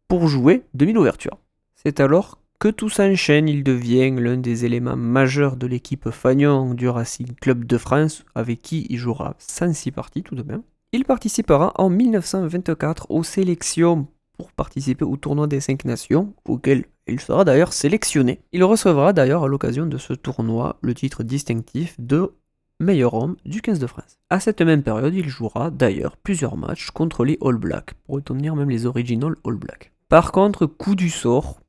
pour 0.07 0.27
jouer 0.27 0.63
demi-ouverture. 0.73 1.37
C'est 1.75 1.99
alors 1.99 2.39
que 2.65 2.71
tout 2.71 2.89
s'enchaîne, 2.89 3.47
il 3.47 3.63
devient 3.63 4.09
l'un 4.09 4.37
des 4.37 4.65
éléments 4.65 4.95
majeurs 4.95 5.55
de 5.55 5.67
l'équipe 5.67 6.09
Fagnon 6.09 6.73
du 6.73 6.89
Racing 6.89 7.35
Club 7.39 7.65
de 7.65 7.77
France, 7.77 8.25
avec 8.33 8.63
qui 8.63 8.87
il 8.89 8.97
jouera 8.97 9.35
106 9.37 9.91
parties 9.91 10.23
tout 10.23 10.33
de 10.33 10.41
même. 10.41 10.63
Il 10.91 11.05
participera 11.05 11.73
en 11.75 11.91
1924 11.91 13.11
aux 13.11 13.21
sélections 13.21 14.07
pour 14.35 14.51
participer 14.51 15.05
au 15.05 15.15
tournoi 15.15 15.45
des 15.45 15.59
5 15.59 15.85
nations, 15.85 16.33
auquel 16.43 16.85
il 17.05 17.19
sera 17.19 17.45
d'ailleurs 17.45 17.71
sélectionné. 17.71 18.39
Il 18.51 18.63
recevra 18.63 19.13
d'ailleurs 19.13 19.43
à 19.43 19.47
l'occasion 19.47 19.85
de 19.85 19.99
ce 19.99 20.13
tournoi 20.13 20.79
le 20.81 20.95
titre 20.95 21.21
distinctif 21.21 21.93
de 21.99 22.31
meilleur 22.79 23.13
homme 23.13 23.35
du 23.45 23.61
15 23.61 23.77
de 23.77 23.85
France. 23.85 24.17
À 24.31 24.39
cette 24.39 24.61
même 24.61 24.81
période, 24.81 25.13
il 25.13 25.29
jouera 25.29 25.69
d'ailleurs 25.69 26.17
plusieurs 26.17 26.57
matchs 26.57 26.89
contre 26.89 27.25
les 27.25 27.37
All 27.43 27.57
Blacks, 27.57 27.93
pour 28.05 28.15
retenir 28.15 28.55
même 28.55 28.71
les 28.71 28.87
original 28.87 29.35
All 29.45 29.53
Blacks. 29.53 29.91
Par 30.09 30.31
contre, 30.31 30.65
coup 30.65 30.95
du 30.95 31.11
sort, 31.11 31.59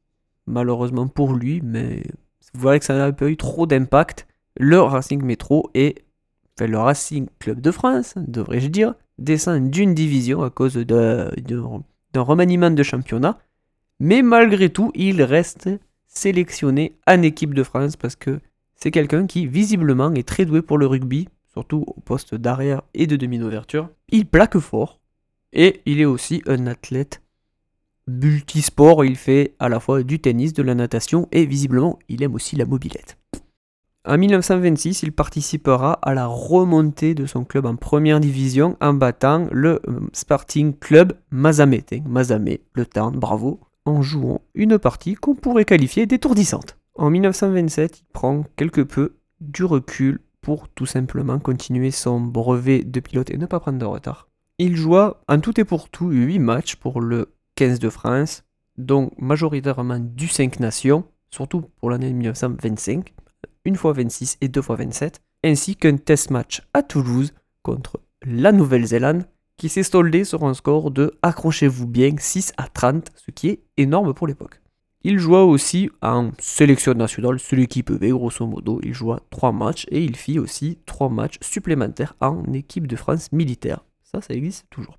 malheureusement 0.46 1.08
pour 1.08 1.34
lui, 1.34 1.60
mais 1.62 2.02
voyez 2.58 2.78
que 2.78 2.84
ça 2.84 2.96
n'a 2.96 3.12
pas 3.12 3.28
eu 3.28 3.36
trop 3.36 3.66
d'impact. 3.66 4.26
Le 4.58 4.80
Racing 4.80 5.22
Métro 5.22 5.70
et 5.74 5.96
enfin, 6.56 6.66
le 6.66 6.78
Racing 6.78 7.28
Club 7.38 7.60
de 7.60 7.70
France, 7.70 8.14
devrais-je 8.16 8.68
dire, 8.68 8.94
descend 9.18 9.70
d'une 9.70 9.94
division 9.94 10.42
à 10.42 10.50
cause 10.50 10.76
d'un 10.76 11.30
remaniement 12.14 12.70
de 12.70 12.82
championnat. 12.82 13.38
Mais 14.00 14.22
malgré 14.22 14.70
tout, 14.70 14.90
il 14.94 15.22
reste 15.22 15.68
sélectionné 16.06 16.98
en 17.06 17.22
équipe 17.22 17.54
de 17.54 17.62
France 17.62 17.96
parce 17.96 18.16
que 18.16 18.40
c'est 18.74 18.90
quelqu'un 18.90 19.26
qui 19.26 19.46
visiblement 19.46 20.12
est 20.14 20.26
très 20.26 20.44
doué 20.44 20.62
pour 20.62 20.78
le 20.78 20.86
rugby, 20.86 21.28
surtout 21.52 21.84
au 21.86 22.00
poste 22.00 22.34
d'arrière 22.34 22.82
et 22.94 23.06
de 23.06 23.16
demi-ouverture. 23.16 23.88
Il 24.08 24.26
plaque 24.26 24.58
fort 24.58 25.00
et 25.52 25.80
il 25.86 26.00
est 26.00 26.06
aussi 26.06 26.42
un 26.46 26.66
athlète 26.66 27.22
multisport, 28.08 29.04
il 29.04 29.16
fait 29.16 29.54
à 29.58 29.68
la 29.68 29.80
fois 29.80 30.02
du 30.02 30.20
tennis, 30.20 30.52
de 30.52 30.62
la 30.62 30.74
natation 30.74 31.28
et 31.32 31.46
visiblement 31.46 31.98
il 32.08 32.22
aime 32.22 32.34
aussi 32.34 32.56
la 32.56 32.64
mobilette. 32.64 33.18
En 34.08 34.18
1926, 34.18 35.02
il 35.02 35.10
participera 35.10 35.94
à 35.94 36.14
la 36.14 36.26
remontée 36.26 37.14
de 37.14 37.26
son 37.26 37.44
club 37.44 37.66
en 37.66 37.74
première 37.74 38.20
division 38.20 38.76
en 38.80 38.94
battant 38.94 39.48
le 39.50 39.80
euh, 39.88 40.00
Sporting 40.12 40.78
Club 40.78 41.14
Mazamé. 41.32 41.84
Mazamé, 42.06 42.60
le 42.74 42.86
Tarn, 42.86 43.18
bravo, 43.18 43.58
en 43.84 44.02
jouant 44.02 44.42
une 44.54 44.78
partie 44.78 45.14
qu'on 45.14 45.34
pourrait 45.34 45.64
qualifier 45.64 46.06
d'étourdissante. 46.06 46.78
En 46.94 47.10
1927, 47.10 47.98
il 47.98 48.04
prend 48.12 48.44
quelque 48.54 48.80
peu 48.80 49.16
du 49.40 49.64
recul 49.64 50.20
pour 50.40 50.68
tout 50.68 50.86
simplement 50.86 51.40
continuer 51.40 51.90
son 51.90 52.20
brevet 52.20 52.84
de 52.84 53.00
pilote 53.00 53.30
et 53.30 53.38
ne 53.38 53.46
pas 53.46 53.58
prendre 53.58 53.78
de 53.78 53.84
retard. 53.84 54.28
Il 54.58 54.76
joua 54.76 55.20
en 55.28 55.40
tout 55.40 55.60
et 55.60 55.64
pour 55.64 55.88
tout 55.88 56.10
8 56.10 56.38
matchs 56.38 56.76
pour 56.76 57.00
le 57.00 57.35
15 57.56 57.78
de 57.78 57.88
France, 57.88 58.44
donc 58.78 59.12
majoritairement 59.18 59.98
du 59.98 60.28
5 60.28 60.60
Nations, 60.60 61.04
surtout 61.30 61.62
pour 61.80 61.90
l'année 61.90 62.12
1925, 62.12 63.14
une 63.64 63.76
fois 63.76 63.92
26 63.92 64.38
et 64.42 64.48
deux 64.48 64.62
fois 64.62 64.76
27, 64.76 65.20
ainsi 65.42 65.74
qu'un 65.74 65.96
test 65.96 66.30
match 66.30 66.62
à 66.74 66.82
Toulouse 66.82 67.32
contre 67.62 68.00
la 68.22 68.52
Nouvelle-Zélande 68.52 69.24
qui 69.56 69.70
s'est 69.70 69.82
soldé 69.82 70.24
sur 70.24 70.44
un 70.44 70.52
score 70.52 70.90
de, 70.90 71.14
accrochez-vous 71.22 71.86
bien, 71.86 72.10
6 72.18 72.52
à 72.58 72.68
30, 72.68 73.10
ce 73.16 73.30
qui 73.30 73.48
est 73.48 73.62
énorme 73.78 74.12
pour 74.12 74.26
l'époque. 74.26 74.60
Il 75.02 75.18
joua 75.18 75.44
aussi 75.44 75.88
en 76.02 76.32
sélection 76.38 76.92
nationale, 76.92 77.38
c'est 77.38 77.56
l'équipe 77.56 77.92
B 77.92 78.06
grosso 78.06 78.46
modo, 78.46 78.80
il 78.82 78.92
joua 78.92 79.20
3 79.30 79.52
matchs 79.52 79.86
et 79.90 80.02
il 80.02 80.16
fit 80.16 80.38
aussi 80.38 80.78
3 80.84 81.08
matchs 81.08 81.38
supplémentaires 81.40 82.16
en 82.20 82.42
équipe 82.52 82.86
de 82.86 82.96
France 82.96 83.32
militaire. 83.32 83.84
Ça, 84.02 84.20
ça 84.20 84.34
existe 84.34 84.66
toujours. 84.68 84.98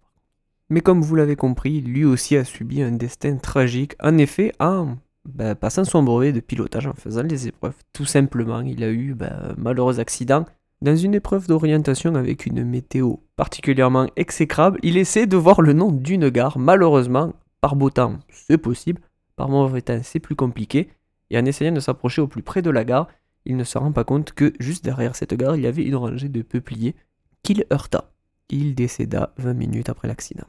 Mais 0.70 0.82
comme 0.82 1.02
vous 1.02 1.16
l'avez 1.16 1.36
compris, 1.36 1.82
lui 1.82 2.04
aussi 2.04 2.36
a 2.36 2.44
subi 2.44 2.82
un 2.82 2.92
destin 2.92 3.38
tragique, 3.38 3.96
en 4.02 4.18
effet, 4.18 4.52
en 4.60 4.98
ben, 5.26 5.56
passant 5.56 5.86
son 5.86 6.04
brevet 6.04 6.34
de 6.34 6.40
pilotage 6.40 6.88
en 6.88 6.94
faisant 6.94 7.24
les 7.24 7.48
épreuves. 7.48 7.76
Tout 7.94 8.06
simplement, 8.06 8.62
il 8.62 8.84
a 8.84 8.90
eu 8.90 9.14
ben, 9.14 9.32
un 9.52 9.56
malheureux 9.58 10.00
accident 10.00 10.46
dans 10.82 10.96
une 10.96 11.16
épreuve 11.16 11.48
d'orientation 11.48 12.14
avec 12.14 12.46
une 12.46 12.64
météo 12.64 13.16
particulièrement 13.36 14.08
exécrable, 14.16 14.80
il 14.84 14.98
essaie 14.98 15.26
de 15.26 15.36
voir 15.36 15.62
le 15.62 15.74
nom 15.74 15.92
d'une 15.92 16.30
gare. 16.30 16.60
Malheureusement, 16.60 17.34
par 17.62 17.76
beau 17.76 17.90
temps, 17.90 18.20
c'est 18.30 18.60
possible. 18.60 19.02
Par 19.36 19.50
mauvais 19.50 19.82
temps, 19.82 20.00
c'est 20.04 20.20
plus 20.20 20.36
compliqué. 20.36 20.90
Et 21.32 21.40
en 21.40 21.46
essayant 21.46 21.72
de 21.72 21.80
s'approcher 21.80 22.22
au 22.22 22.28
plus 22.28 22.44
près 22.44 22.62
de 22.62 22.70
la 22.70 22.86
gare, 22.86 23.08
il 23.46 23.58
ne 23.58 23.64
se 23.64 23.78
rend 23.78 23.92
pas 23.92 24.04
compte 24.04 24.34
que 24.34 24.54
juste 24.60 24.84
derrière 24.84 25.16
cette 25.16 25.34
gare, 25.34 25.56
il 25.56 25.64
y 25.64 25.68
avait 25.68 25.84
une 25.84 25.96
rangée 25.96 26.30
de 26.30 26.44
peupliers 26.44 26.96
qu'il 27.42 27.66
heurta. 27.74 28.12
Il 28.50 28.76
décéda 28.76 29.34
20 29.38 29.54
minutes 29.54 29.90
après 29.90 30.08
l'accident. 30.08 30.48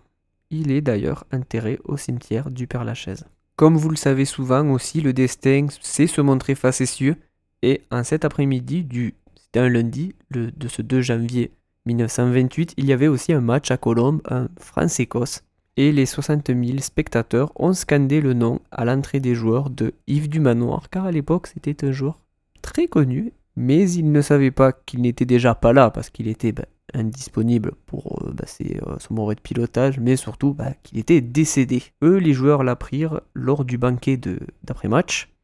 Il 0.50 0.70
est 0.70 0.80
d'ailleurs 0.80 1.24
enterré 1.32 1.78
au 1.84 1.96
cimetière 1.96 2.50
du 2.50 2.66
Père-Lachaise. 2.66 3.26
Comme 3.56 3.76
vous 3.76 3.90
le 3.90 3.96
savez 3.96 4.24
souvent 4.24 4.68
aussi, 4.70 5.00
le 5.00 5.12
destin 5.12 5.66
sait 5.80 6.06
se 6.06 6.20
montrer 6.20 6.54
facétieux, 6.54 7.16
et 7.62 7.82
en 7.90 8.04
cet 8.04 8.24
après-midi 8.24 8.84
du 8.84 9.14
c'était 9.48 9.60
un 9.60 9.68
lundi 9.70 10.14
le, 10.28 10.50
de 10.50 10.68
ce 10.68 10.82
2 10.82 11.00
janvier 11.00 11.52
1928. 11.86 12.74
Il 12.76 12.84
y 12.84 12.92
avait 12.92 13.08
aussi 13.08 13.32
un 13.32 13.40
match 13.40 13.70
à 13.70 13.78
Colombe, 13.78 14.20
un 14.28 14.48
France-Écosse. 14.60 15.42
Et 15.78 15.90
les 15.90 16.06
60 16.06 16.48
000 16.48 16.78
spectateurs 16.80 17.50
ont 17.56 17.72
scandé 17.72 18.20
le 18.20 18.34
nom 18.34 18.60
à 18.70 18.84
l'entrée 18.84 19.20
des 19.20 19.34
joueurs 19.34 19.70
de 19.70 19.94
Yves 20.06 20.28
Dumanoir, 20.28 20.90
car 20.90 21.06
à 21.06 21.12
l'époque 21.12 21.46
c'était 21.46 21.86
un 21.86 21.92
joueur 21.92 22.18
très 22.62 22.88
connu, 22.88 23.32
mais 23.58 23.90
ils 23.90 24.12
ne 24.12 24.22
savaient 24.22 24.52
pas 24.52 24.70
qu'il 24.70 25.00
n'était 25.02 25.24
déjà 25.24 25.56
pas 25.56 25.72
là, 25.72 25.90
parce 25.90 26.10
qu'il 26.10 26.28
était 26.28 26.52
ben, 26.52 26.64
indisponible 26.94 27.72
pour 27.86 28.22
euh, 28.22 28.32
bah, 28.32 28.44
euh, 28.60 28.96
son 28.98 29.14
mauvais 29.14 29.34
de 29.34 29.40
pilotage, 29.40 29.98
mais 29.98 30.14
surtout 30.14 30.54
bah, 30.54 30.74
qu'il 30.84 30.98
était 30.98 31.20
décédé. 31.20 31.82
Eux, 32.04 32.18
les 32.18 32.34
joueurs 32.34 32.62
l'apprirent 32.62 33.20
lors 33.34 33.64
du 33.64 33.76
banquet 33.76 34.18
d'après-match, 34.62 35.34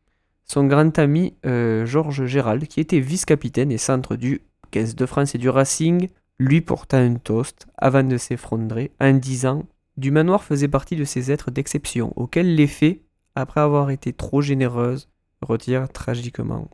son 0.45 0.65
grand 0.65 0.97
ami 0.97 1.35
euh, 1.45 1.85
Georges 1.87 2.27
Gérald, 2.27 2.69
qui 2.69 2.79
était 2.79 3.01
vice-capitaine 3.01 3.73
et 3.73 3.79
centre 3.79 4.15
du 4.15 4.43
15 4.71 4.95
de 4.95 5.07
France 5.07 5.35
et 5.35 5.39
du 5.39 5.49
Racing, 5.49 6.09
lui 6.39 6.61
porta 6.61 6.99
un 6.99 7.15
toast 7.17 7.67
avant 7.77 8.05
de 8.05 8.17
s'effondrer 8.17 8.93
en 9.01 9.15
disant 9.15 9.65
Du 9.97 10.13
manoir 10.13 10.45
faisait 10.45 10.69
partie 10.69 10.95
de 10.95 11.05
ces 11.05 11.33
êtres 11.33 11.51
d'exception 11.51 12.13
auxquels 12.15 12.55
les 12.55 12.69
faits, 12.69 13.01
après 13.35 13.61
avoir 13.61 13.91
été 13.91 14.13
trop 14.13 14.41
généreuses, 14.41 15.09
retirent 15.43 15.89
tragiquement 15.89 16.69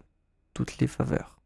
toutes 0.54 0.78
les 0.78 0.86
faveurs. 0.86 1.38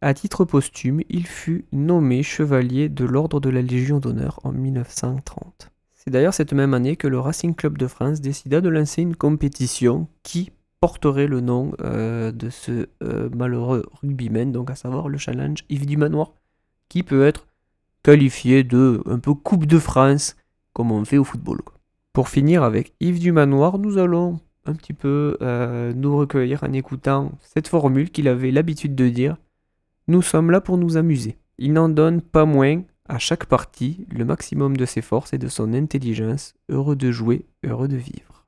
À 0.00 0.14
titre 0.14 0.44
posthume, 0.44 1.02
il 1.08 1.26
fut 1.26 1.66
nommé 1.72 2.22
chevalier 2.22 2.88
de 2.88 3.04
l'Ordre 3.04 3.40
de 3.40 3.50
la 3.50 3.62
Légion 3.62 3.98
d'honneur 3.98 4.40
en 4.44 4.52
1930. 4.52 5.70
C'est 5.94 6.10
d'ailleurs 6.10 6.34
cette 6.34 6.54
même 6.54 6.72
année 6.72 6.96
que 6.96 7.08
le 7.08 7.20
Racing 7.20 7.54
Club 7.54 7.76
de 7.76 7.86
France 7.86 8.20
décida 8.20 8.60
de 8.62 8.70
lancer 8.70 9.02
une 9.02 9.16
compétition 9.16 10.08
qui, 10.22 10.52
porterait 10.80 11.26
le 11.26 11.40
nom 11.40 11.72
euh, 11.82 12.32
de 12.32 12.48
ce 12.48 12.88
euh, 13.02 13.28
malheureux 13.34 13.84
rugbyman, 14.00 14.50
donc 14.50 14.70
à 14.70 14.74
savoir 14.74 15.08
le 15.08 15.18
challenge 15.18 15.58
Yves 15.68 15.86
du 15.86 15.96
Manoir, 15.96 16.32
qui 16.88 17.02
peut 17.02 17.26
être 17.26 17.46
qualifié 18.02 18.64
de 18.64 19.02
un 19.06 19.18
peu 19.18 19.34
Coupe 19.34 19.66
de 19.66 19.78
France, 19.78 20.36
comme 20.72 20.90
on 20.90 21.04
fait 21.04 21.18
au 21.18 21.24
football. 21.24 21.60
Pour 22.12 22.28
finir 22.28 22.62
avec 22.62 22.94
Yves 23.00 23.20
du 23.20 23.30
Manoir, 23.30 23.78
nous 23.78 23.98
allons 23.98 24.40
un 24.70 24.74
petit 24.74 24.92
peu 24.92 25.36
euh, 25.42 25.92
nous 25.94 26.16
recueillir 26.16 26.64
en 26.64 26.72
écoutant 26.72 27.32
cette 27.42 27.68
formule 27.68 28.10
qu'il 28.10 28.28
avait 28.28 28.50
l'habitude 28.50 28.94
de 28.94 29.08
dire 29.08 29.36
Nous 30.08 30.22
sommes 30.22 30.50
là 30.50 30.60
pour 30.60 30.78
nous 30.78 30.96
amuser. 30.96 31.36
Il 31.58 31.72
n'en 31.72 31.88
donne 31.88 32.22
pas 32.22 32.46
moins 32.46 32.82
à 33.08 33.18
chaque 33.18 33.46
partie 33.46 34.06
le 34.10 34.24
maximum 34.24 34.76
de 34.76 34.86
ses 34.86 35.02
forces 35.02 35.32
et 35.32 35.38
de 35.38 35.48
son 35.48 35.74
intelligence, 35.74 36.54
heureux 36.68 36.96
de 36.96 37.10
jouer, 37.10 37.44
heureux 37.64 37.88
de 37.88 37.96
vivre. 37.96 38.46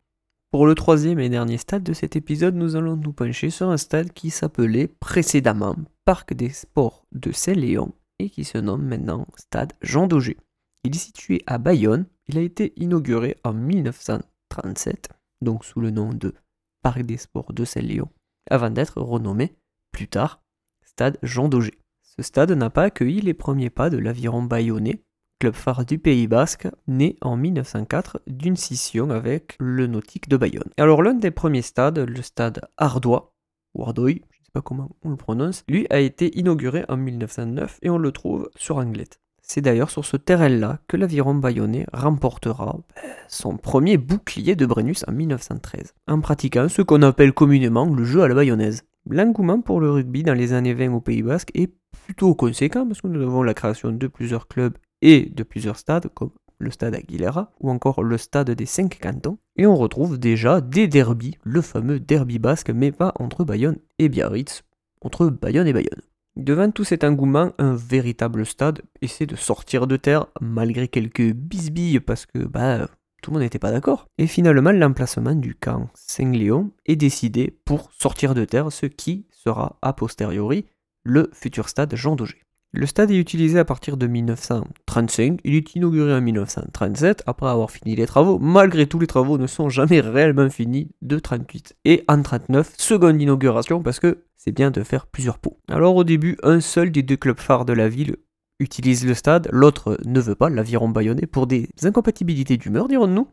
Pour 0.52 0.66
le 0.66 0.74
troisième 0.74 1.18
et 1.18 1.28
dernier 1.28 1.56
stade 1.56 1.82
de 1.82 1.94
cet 1.94 2.14
épisode, 2.14 2.54
nous 2.54 2.76
allons 2.76 2.96
nous 2.96 3.12
pencher 3.12 3.50
sur 3.50 3.70
un 3.70 3.76
stade 3.76 4.12
qui 4.12 4.30
s'appelait 4.30 4.86
précédemment 4.86 5.76
Parc 6.04 6.34
des 6.34 6.50
Sports 6.50 7.06
de 7.12 7.32
Saint-Léon 7.32 7.92
et 8.18 8.28
qui 8.28 8.44
se 8.44 8.58
nomme 8.58 8.84
maintenant 8.84 9.26
Stade 9.36 9.72
Jean 9.80 10.06
Daugé. 10.06 10.36
Il 10.84 10.94
est 10.94 10.98
situé 10.98 11.42
à 11.46 11.58
Bayonne. 11.58 12.06
Il 12.28 12.38
a 12.38 12.42
été 12.42 12.72
inauguré 12.76 13.36
en 13.44 13.52
1937, 13.52 15.08
donc 15.42 15.64
sous 15.64 15.80
le 15.80 15.90
nom 15.90 16.12
de 16.12 16.34
Parc 16.82 17.02
des 17.02 17.16
Sports 17.16 17.52
de 17.52 17.64
Saint-Léon, 17.64 18.08
avant 18.50 18.70
d'être 18.70 19.00
renommé 19.00 19.56
plus 19.92 20.08
tard 20.08 20.42
Stade 20.82 21.18
Jean 21.22 21.48
Daugé. 21.48 21.72
Ce 22.02 22.22
stade 22.22 22.52
n'a 22.52 22.70
pas 22.70 22.84
accueilli 22.84 23.20
les 23.20 23.34
premiers 23.34 23.70
pas 23.70 23.88
de 23.88 23.98
l'aviron 23.98 24.42
bayonnais 24.42 25.02
club 25.42 25.54
phare 25.54 25.84
du 25.84 25.98
Pays 25.98 26.28
Basque, 26.28 26.68
né 26.86 27.16
en 27.20 27.36
1904 27.36 28.22
d'une 28.28 28.54
scission 28.54 29.10
avec 29.10 29.56
le 29.58 29.88
Nautique 29.88 30.28
de 30.28 30.36
Bayonne. 30.36 30.70
Alors 30.76 31.02
l'un 31.02 31.14
des 31.14 31.32
premiers 31.32 31.62
stades, 31.62 31.98
le 31.98 32.22
stade 32.22 32.60
Ardois, 32.76 33.34
ou 33.74 33.82
Ardoy, 33.82 34.22
je 34.30 34.38
ne 34.38 34.44
sais 34.44 34.52
pas 34.52 34.62
comment 34.62 34.94
on 35.02 35.10
le 35.10 35.16
prononce, 35.16 35.64
lui 35.66 35.84
a 35.90 35.98
été 35.98 36.38
inauguré 36.38 36.84
en 36.88 36.96
1909 36.96 37.80
et 37.82 37.90
on 37.90 37.98
le 37.98 38.12
trouve 38.12 38.50
sur 38.54 38.76
Anglette. 38.76 39.21
C'est 39.54 39.60
d'ailleurs 39.60 39.90
sur 39.90 40.06
ce 40.06 40.16
terrain-là 40.16 40.78
que 40.88 40.96
l'aviron 40.96 41.34
bayonnais 41.34 41.84
remportera 41.92 42.78
ben, 42.96 43.10
son 43.28 43.58
premier 43.58 43.98
bouclier 43.98 44.56
de 44.56 44.64
Brennus 44.64 45.04
en 45.06 45.12
1913, 45.12 45.92
en 46.08 46.22
pratiquant 46.22 46.70
ce 46.70 46.80
qu'on 46.80 47.02
appelle 47.02 47.34
communément 47.34 47.84
le 47.84 48.02
jeu 48.02 48.22
à 48.22 48.28
la 48.28 48.34
bayonnaise. 48.34 48.84
L'engouement 49.04 49.60
pour 49.60 49.82
le 49.82 49.90
rugby 49.90 50.22
dans 50.22 50.32
les 50.32 50.54
années 50.54 50.72
20 50.72 50.94
au 50.94 51.02
Pays 51.02 51.22
Basque 51.22 51.50
est 51.52 51.70
plutôt 52.06 52.34
conséquent 52.34 52.86
parce 52.86 53.02
que 53.02 53.08
nous 53.08 53.20
avons 53.20 53.42
la 53.42 53.52
création 53.52 53.92
de 53.92 54.06
plusieurs 54.06 54.48
clubs 54.48 54.78
et 55.02 55.28
de 55.28 55.42
plusieurs 55.42 55.76
stades, 55.76 56.08
comme 56.14 56.30
le 56.58 56.70
stade 56.70 56.94
Aguilera 56.94 57.52
ou 57.60 57.68
encore 57.68 58.02
le 58.02 58.16
stade 58.16 58.52
des 58.52 58.64
cinq 58.64 59.00
cantons, 59.02 59.36
et 59.56 59.66
on 59.66 59.76
retrouve 59.76 60.18
déjà 60.18 60.62
des 60.62 60.88
derbies, 60.88 61.36
le 61.44 61.60
fameux 61.60 62.00
derby 62.00 62.38
basque, 62.38 62.70
mais 62.70 62.90
pas 62.90 63.12
entre 63.18 63.44
Bayonne 63.44 63.76
et 63.98 64.08
Biarritz, 64.08 64.62
entre 65.02 65.26
Bayonne 65.26 65.66
et 65.66 65.74
Bayonne. 65.74 66.00
Devant 66.36 66.70
tout 66.70 66.84
cet 66.84 67.04
engouement, 67.04 67.52
un 67.58 67.74
véritable 67.74 68.46
stade 68.46 68.80
essaie 69.02 69.26
de 69.26 69.36
sortir 69.36 69.86
de 69.86 69.96
terre, 69.96 70.26
malgré 70.40 70.88
quelques 70.88 71.32
bisbilles, 71.32 72.00
parce 72.00 72.24
que 72.24 72.38
bah, 72.38 72.88
tout 73.22 73.30
le 73.30 73.34
monde 73.34 73.42
n'était 73.42 73.58
pas 73.58 73.70
d'accord. 73.70 74.06
Et 74.16 74.26
finalement, 74.26 74.72
l'emplacement 74.72 75.34
du 75.34 75.54
camp 75.54 75.90
Saint-Léon 75.94 76.72
est 76.86 76.96
décidé 76.96 77.58
pour 77.64 77.92
sortir 77.92 78.34
de 78.34 78.46
terre, 78.46 78.72
ce 78.72 78.86
qui 78.86 79.26
sera 79.30 79.78
a 79.82 79.92
posteriori 79.92 80.64
le 81.04 81.30
futur 81.34 81.68
stade 81.68 81.94
Jean 81.96 82.16
Daugé. 82.16 82.42
Le 82.74 82.86
stade 82.86 83.10
est 83.10 83.18
utilisé 83.18 83.58
à 83.58 83.66
partir 83.66 83.98
de 83.98 84.06
1935, 84.06 85.40
il 85.44 85.56
est 85.56 85.74
inauguré 85.74 86.14
en 86.14 86.22
1937 86.22 87.22
après 87.26 87.50
avoir 87.50 87.70
fini 87.70 87.94
les 87.94 88.06
travaux. 88.06 88.38
Malgré 88.38 88.86
tout, 88.86 88.98
les 88.98 89.06
travaux 89.06 89.36
ne 89.36 89.46
sont 89.46 89.68
jamais 89.68 90.00
réellement 90.00 90.48
finis 90.48 90.90
de 91.02 91.18
38. 91.18 91.76
Et 91.84 92.02
en 92.08 92.22
39, 92.22 92.72
seconde 92.78 93.20
inauguration 93.20 93.82
parce 93.82 94.00
que 94.00 94.24
c'est 94.38 94.52
bien 94.52 94.70
de 94.70 94.82
faire 94.82 95.06
plusieurs 95.06 95.38
pots. 95.38 95.58
Alors 95.68 95.96
au 95.96 96.02
début, 96.02 96.38
un 96.42 96.62
seul 96.62 96.90
des 96.90 97.02
deux 97.02 97.18
clubs 97.18 97.38
phares 97.38 97.66
de 97.66 97.74
la 97.74 97.90
ville 97.90 98.16
utilise 98.58 99.04
le 99.04 99.12
stade, 99.12 99.50
l'autre 99.52 99.98
ne 100.06 100.20
veut 100.20 100.34
pas, 100.34 100.48
l'aviron 100.48 100.88
bayonnais, 100.88 101.26
pour 101.26 101.46
des 101.46 101.68
incompatibilités 101.82 102.56
d'humeur, 102.56 102.88
dirons-nous. 102.88 103.28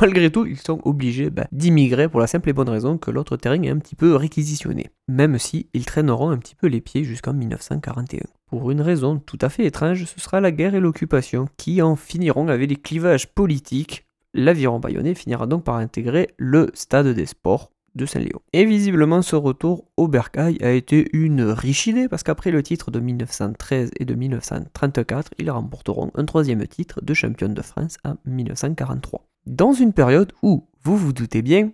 Malgré 0.00 0.30
tout, 0.30 0.46
ils 0.46 0.58
sont 0.58 0.80
obligés 0.84 1.30
bah, 1.30 1.46
d'immigrer 1.52 2.08
pour 2.08 2.20
la 2.20 2.26
simple 2.26 2.48
et 2.48 2.52
bonne 2.52 2.68
raison 2.68 2.98
que 2.98 3.10
l'autre 3.10 3.36
terrain 3.36 3.60
est 3.62 3.70
un 3.70 3.78
petit 3.78 3.94
peu 3.94 4.16
réquisitionné, 4.16 4.90
même 5.08 5.38
si 5.38 5.68
ils 5.74 5.86
traîneront 5.86 6.30
un 6.30 6.38
petit 6.38 6.54
peu 6.54 6.66
les 6.66 6.80
pieds 6.80 7.04
jusqu'en 7.04 7.34
1941. 7.34 8.22
Pour 8.46 8.70
une 8.70 8.80
raison 8.80 9.18
tout 9.18 9.38
à 9.40 9.48
fait 9.48 9.64
étrange, 9.64 10.04
ce 10.04 10.20
sera 10.20 10.40
la 10.40 10.50
guerre 10.50 10.74
et 10.74 10.80
l'occupation 10.80 11.46
qui 11.56 11.82
en 11.82 11.96
finiront 11.96 12.48
avec 12.48 12.68
les 12.68 12.76
clivages 12.76 13.28
politiques. 13.28 14.06
L'aviron 14.34 14.80
bayonnais 14.80 15.14
finira 15.14 15.46
donc 15.46 15.64
par 15.64 15.76
intégrer 15.76 16.28
le 16.36 16.70
stade 16.74 17.08
des 17.08 17.26
sports 17.26 17.70
de 17.94 18.06
Saint-Léon. 18.06 18.40
Et 18.52 18.64
visiblement, 18.64 19.22
ce 19.22 19.36
retour 19.36 19.84
au 19.96 20.08
Bercail 20.08 20.56
a 20.62 20.70
été 20.70 21.08
une 21.12 21.42
riche 21.42 21.86
idée 21.86 22.08
parce 22.08 22.22
qu'après 22.22 22.50
le 22.50 22.62
titre 22.62 22.90
de 22.90 23.00
1913 23.00 23.90
et 23.98 24.04
de 24.04 24.14
1934, 24.14 25.32
ils 25.38 25.50
remporteront 25.50 26.10
un 26.14 26.24
troisième 26.24 26.66
titre 26.66 27.00
de 27.02 27.14
champion 27.14 27.48
de 27.48 27.62
France 27.62 27.98
en 28.04 28.16
1943 28.24 29.28
dans 29.46 29.72
une 29.72 29.92
période 29.92 30.32
où, 30.42 30.68
vous 30.84 30.96
vous 30.96 31.12
doutez 31.12 31.42
bien, 31.42 31.70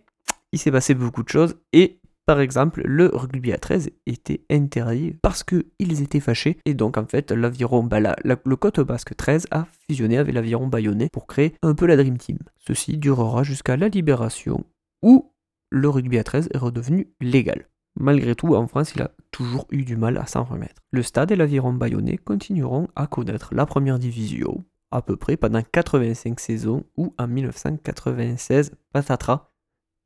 il 0.53 0.59
s'est 0.59 0.71
passé 0.71 0.95
beaucoup 0.95 1.23
de 1.23 1.29
choses 1.29 1.57
et 1.73 1.99
par 2.29 2.41
exemple, 2.41 2.83
le 2.85 3.07
rugby 3.07 3.55
à 3.55 3.57
13 3.57 3.89
était 4.05 4.43
interdit 4.51 5.15
parce 5.23 5.43
qu'ils 5.43 6.03
étaient 6.03 6.21
fâchés. 6.21 6.59
Et 6.67 6.75
donc, 6.75 6.99
en 6.99 7.07
fait, 7.07 7.33
l'aviron, 7.33 7.83
bah, 7.83 8.01
le 8.23 8.57
côte 8.57 8.81
basque 8.81 9.17
13 9.17 9.47
a 9.51 9.67
fusionné 9.89 10.19
avec 10.19 10.35
l'aviron 10.35 10.67
bayonnais 10.67 11.09
pour 11.11 11.27
créer 11.27 11.55
un 11.63 11.75
peu 11.75 11.87
la 11.87 11.97
Dream 11.97 12.19
Team. 12.19 12.37
Ceci 12.59 12.99
durera 12.99 13.45
jusqu'à 13.45 13.79
la 13.79 13.89
libération, 13.89 14.67
où 15.03 15.33
le 15.71 15.89
rugby 15.89 16.19
à 16.19 16.25
13 16.25 16.51
est 16.53 16.59
redevenu 16.59 17.09
légal. 17.23 17.67
Malgré 17.99 18.35
tout, 18.35 18.55
en 18.55 18.67
France, 18.67 18.93
il 18.95 19.01
a 19.01 19.11
toujours 19.31 19.67
eu 19.71 19.85
du 19.85 19.97
mal 19.97 20.19
à 20.19 20.27
s'en 20.27 20.45
remettre. 20.45 20.83
Le 20.91 21.03
stade 21.03 21.31
et 21.31 21.37
l'aviron 21.37 21.73
bayonnais 21.73 22.19
continueront 22.19 22.89
à 22.95 23.07
connaître 23.07 23.55
la 23.55 23.65
première 23.65 23.99
division, 23.99 24.67
à 24.91 25.03
peu 25.03 25.17
près 25.17 25.37
pendant 25.37 25.63
85 25.63 26.41
saisons, 26.41 26.85
où 26.97 27.15
en 27.19 27.27
1996, 27.27 28.73
patatras, 28.93 29.51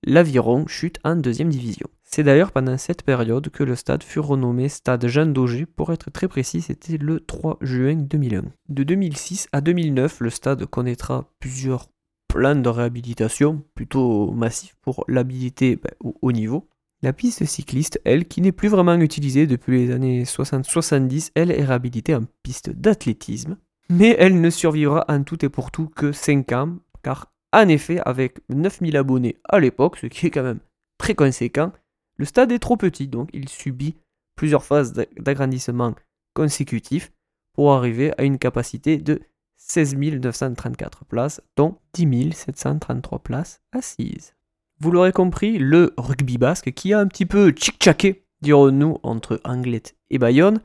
l'aviron 0.04 0.66
chute 0.66 0.98
en 1.04 1.16
deuxième 1.16 1.50
division. 1.50 1.88
C'est 2.02 2.24
d'ailleurs 2.24 2.52
pendant 2.52 2.76
cette 2.76 3.04
période 3.04 3.48
que 3.48 3.64
le 3.64 3.74
stade 3.74 4.02
fut 4.02 4.20
renommé 4.20 4.68
Stade 4.68 5.06
Jeanne 5.06 5.32
Daugé, 5.32 5.64
pour 5.64 5.92
être 5.92 6.10
très 6.10 6.28
précis, 6.28 6.60
c'était 6.60 6.98
le 6.98 7.20
3 7.20 7.58
juin 7.62 7.96
2001. 7.96 8.44
De 8.68 8.82
2006 8.82 9.48
à 9.52 9.60
2009, 9.60 10.20
le 10.20 10.30
stade 10.30 10.66
connaîtra 10.66 11.24
plusieurs 11.40 11.88
plans 12.28 12.56
de 12.56 12.68
réhabilitation 12.68 13.62
plutôt 13.74 14.30
massifs 14.32 14.74
pour 14.80 15.04
l'habilité 15.08 15.76
ben, 15.76 15.92
au 16.00 16.16
haut 16.22 16.32
niveau. 16.32 16.68
La 17.02 17.12
piste 17.12 17.44
cycliste, 17.44 18.00
elle, 18.04 18.26
qui 18.26 18.40
n'est 18.40 18.52
plus 18.52 18.68
vraiment 18.68 18.94
utilisée 18.94 19.46
depuis 19.46 19.86
les 19.86 19.92
années 19.92 20.22
60-70, 20.24 21.32
elle 21.34 21.50
est 21.50 21.64
réhabilitée 21.64 22.14
en 22.14 22.24
piste 22.42 22.70
d'athlétisme, 22.70 23.56
mais 23.92 24.16
elle 24.18 24.40
ne 24.40 24.48
survivra 24.48 25.04
en 25.08 25.22
tout 25.22 25.44
et 25.44 25.50
pour 25.50 25.70
tout 25.70 25.86
que 25.86 26.12
5 26.12 26.52
ans, 26.52 26.76
car 27.02 27.30
en 27.52 27.68
effet, 27.68 28.00
avec 28.06 28.38
9000 28.48 28.96
abonnés 28.96 29.36
à 29.44 29.60
l'époque, 29.60 29.98
ce 29.98 30.06
qui 30.06 30.26
est 30.26 30.30
quand 30.30 30.42
même 30.42 30.60
très 30.96 31.14
conséquent, 31.14 31.72
le 32.16 32.24
stade 32.24 32.52
est 32.52 32.58
trop 32.58 32.78
petit, 32.78 33.06
donc 33.06 33.28
il 33.34 33.50
subit 33.50 33.96
plusieurs 34.34 34.64
phases 34.64 34.94
d'agrandissement 35.18 35.94
consécutifs 36.32 37.12
pour 37.52 37.74
arriver 37.74 38.12
à 38.16 38.22
une 38.22 38.38
capacité 38.38 38.96
de 38.96 39.20
16 39.58 39.96
934 39.96 41.04
places, 41.04 41.42
dont 41.56 41.76
10 41.92 42.32
733 42.32 43.18
places 43.18 43.60
assises. 43.72 44.32
Vous 44.80 44.90
l'aurez 44.90 45.12
compris, 45.12 45.58
le 45.58 45.92
rugby 45.98 46.38
basque, 46.38 46.72
qui 46.72 46.94
a 46.94 46.98
un 46.98 47.06
petit 47.06 47.26
peu 47.26 47.50
tchic-tchaké, 47.50 48.24
dirons-nous, 48.40 48.96
entre 49.02 49.38
Anglet 49.44 49.82
et 50.08 50.18
Bayonne, 50.18 50.60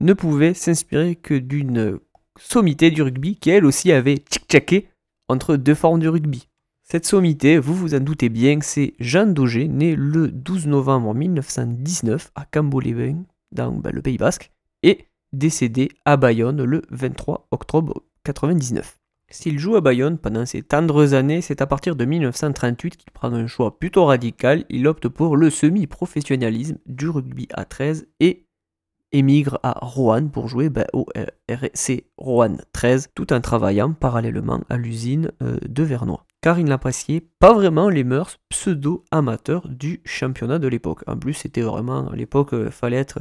ne 0.00 0.14
pouvait 0.14 0.52
s'inspirer 0.52 1.14
que 1.14 1.34
d'une 1.34 2.00
sommité 2.38 2.90
du 2.90 3.02
rugby 3.02 3.36
qui 3.36 3.50
elle 3.50 3.64
aussi 3.64 3.92
avait 3.92 4.16
tchic-tchaké 4.16 4.88
entre 5.28 5.56
deux 5.56 5.74
formes 5.74 6.00
du 6.00 6.08
rugby. 6.08 6.48
Cette 6.82 7.06
sommité, 7.06 7.58
vous 7.58 7.74
vous 7.74 7.94
en 7.94 8.00
doutez 8.00 8.28
bien, 8.28 8.58
c'est 8.60 8.94
Jean 8.98 9.26
Daugé, 9.26 9.68
né 9.68 9.94
le 9.96 10.28
12 10.28 10.66
novembre 10.66 11.14
1919 11.14 12.32
à 12.34 12.44
Cambo-les-Bains, 12.44 13.22
dans 13.52 13.72
ben, 13.72 13.92
le 13.92 14.02
Pays 14.02 14.18
Basque, 14.18 14.50
et 14.82 15.06
décédé 15.32 15.90
à 16.04 16.16
Bayonne 16.16 16.62
le 16.62 16.82
23 16.90 17.48
octobre 17.50 18.02
1999. 18.26 18.98
S'il 19.30 19.58
joue 19.58 19.76
à 19.76 19.80
Bayonne 19.80 20.18
pendant 20.18 20.44
ses 20.44 20.62
tendres 20.62 21.14
années, 21.14 21.40
c'est 21.40 21.62
à 21.62 21.66
partir 21.66 21.96
de 21.96 22.04
1938 22.04 22.98
qu'il 22.98 23.12
prend 23.12 23.32
un 23.32 23.46
choix 23.46 23.78
plutôt 23.78 24.04
radical. 24.04 24.66
Il 24.68 24.86
opte 24.86 25.08
pour 25.08 25.38
le 25.38 25.48
semi-professionnalisme 25.48 26.76
du 26.84 27.08
rugby 27.08 27.48
à 27.54 27.64
13 27.64 28.06
et 28.20 28.44
émigre 29.12 29.58
à 29.62 29.78
Rouen 29.80 30.28
pour 30.28 30.48
jouer 30.48 30.70
ben, 30.70 30.86
au 30.92 31.06
RC 31.48 32.04
Rouen 32.16 32.56
13, 32.72 33.10
tout 33.14 33.32
en 33.32 33.40
travaillant 33.40 33.92
parallèlement 33.92 34.60
à 34.68 34.76
l'usine 34.76 35.30
euh, 35.42 35.58
de 35.68 35.82
Vernois. 35.82 36.24
Car 36.40 36.58
il 36.58 36.64
n'appréciait 36.64 37.28
pas 37.38 37.52
vraiment 37.52 37.88
les 37.88 38.04
mœurs 38.04 38.38
pseudo-amateurs 38.48 39.68
du 39.68 40.00
championnat 40.04 40.58
de 40.58 40.68
l'époque. 40.68 41.02
En 41.06 41.16
plus, 41.16 41.34
c'était 41.34 41.62
vraiment, 41.62 42.08
à 42.08 42.16
l'époque, 42.16 42.54
euh, 42.54 42.70
fallait 42.70 42.96
être 42.96 43.20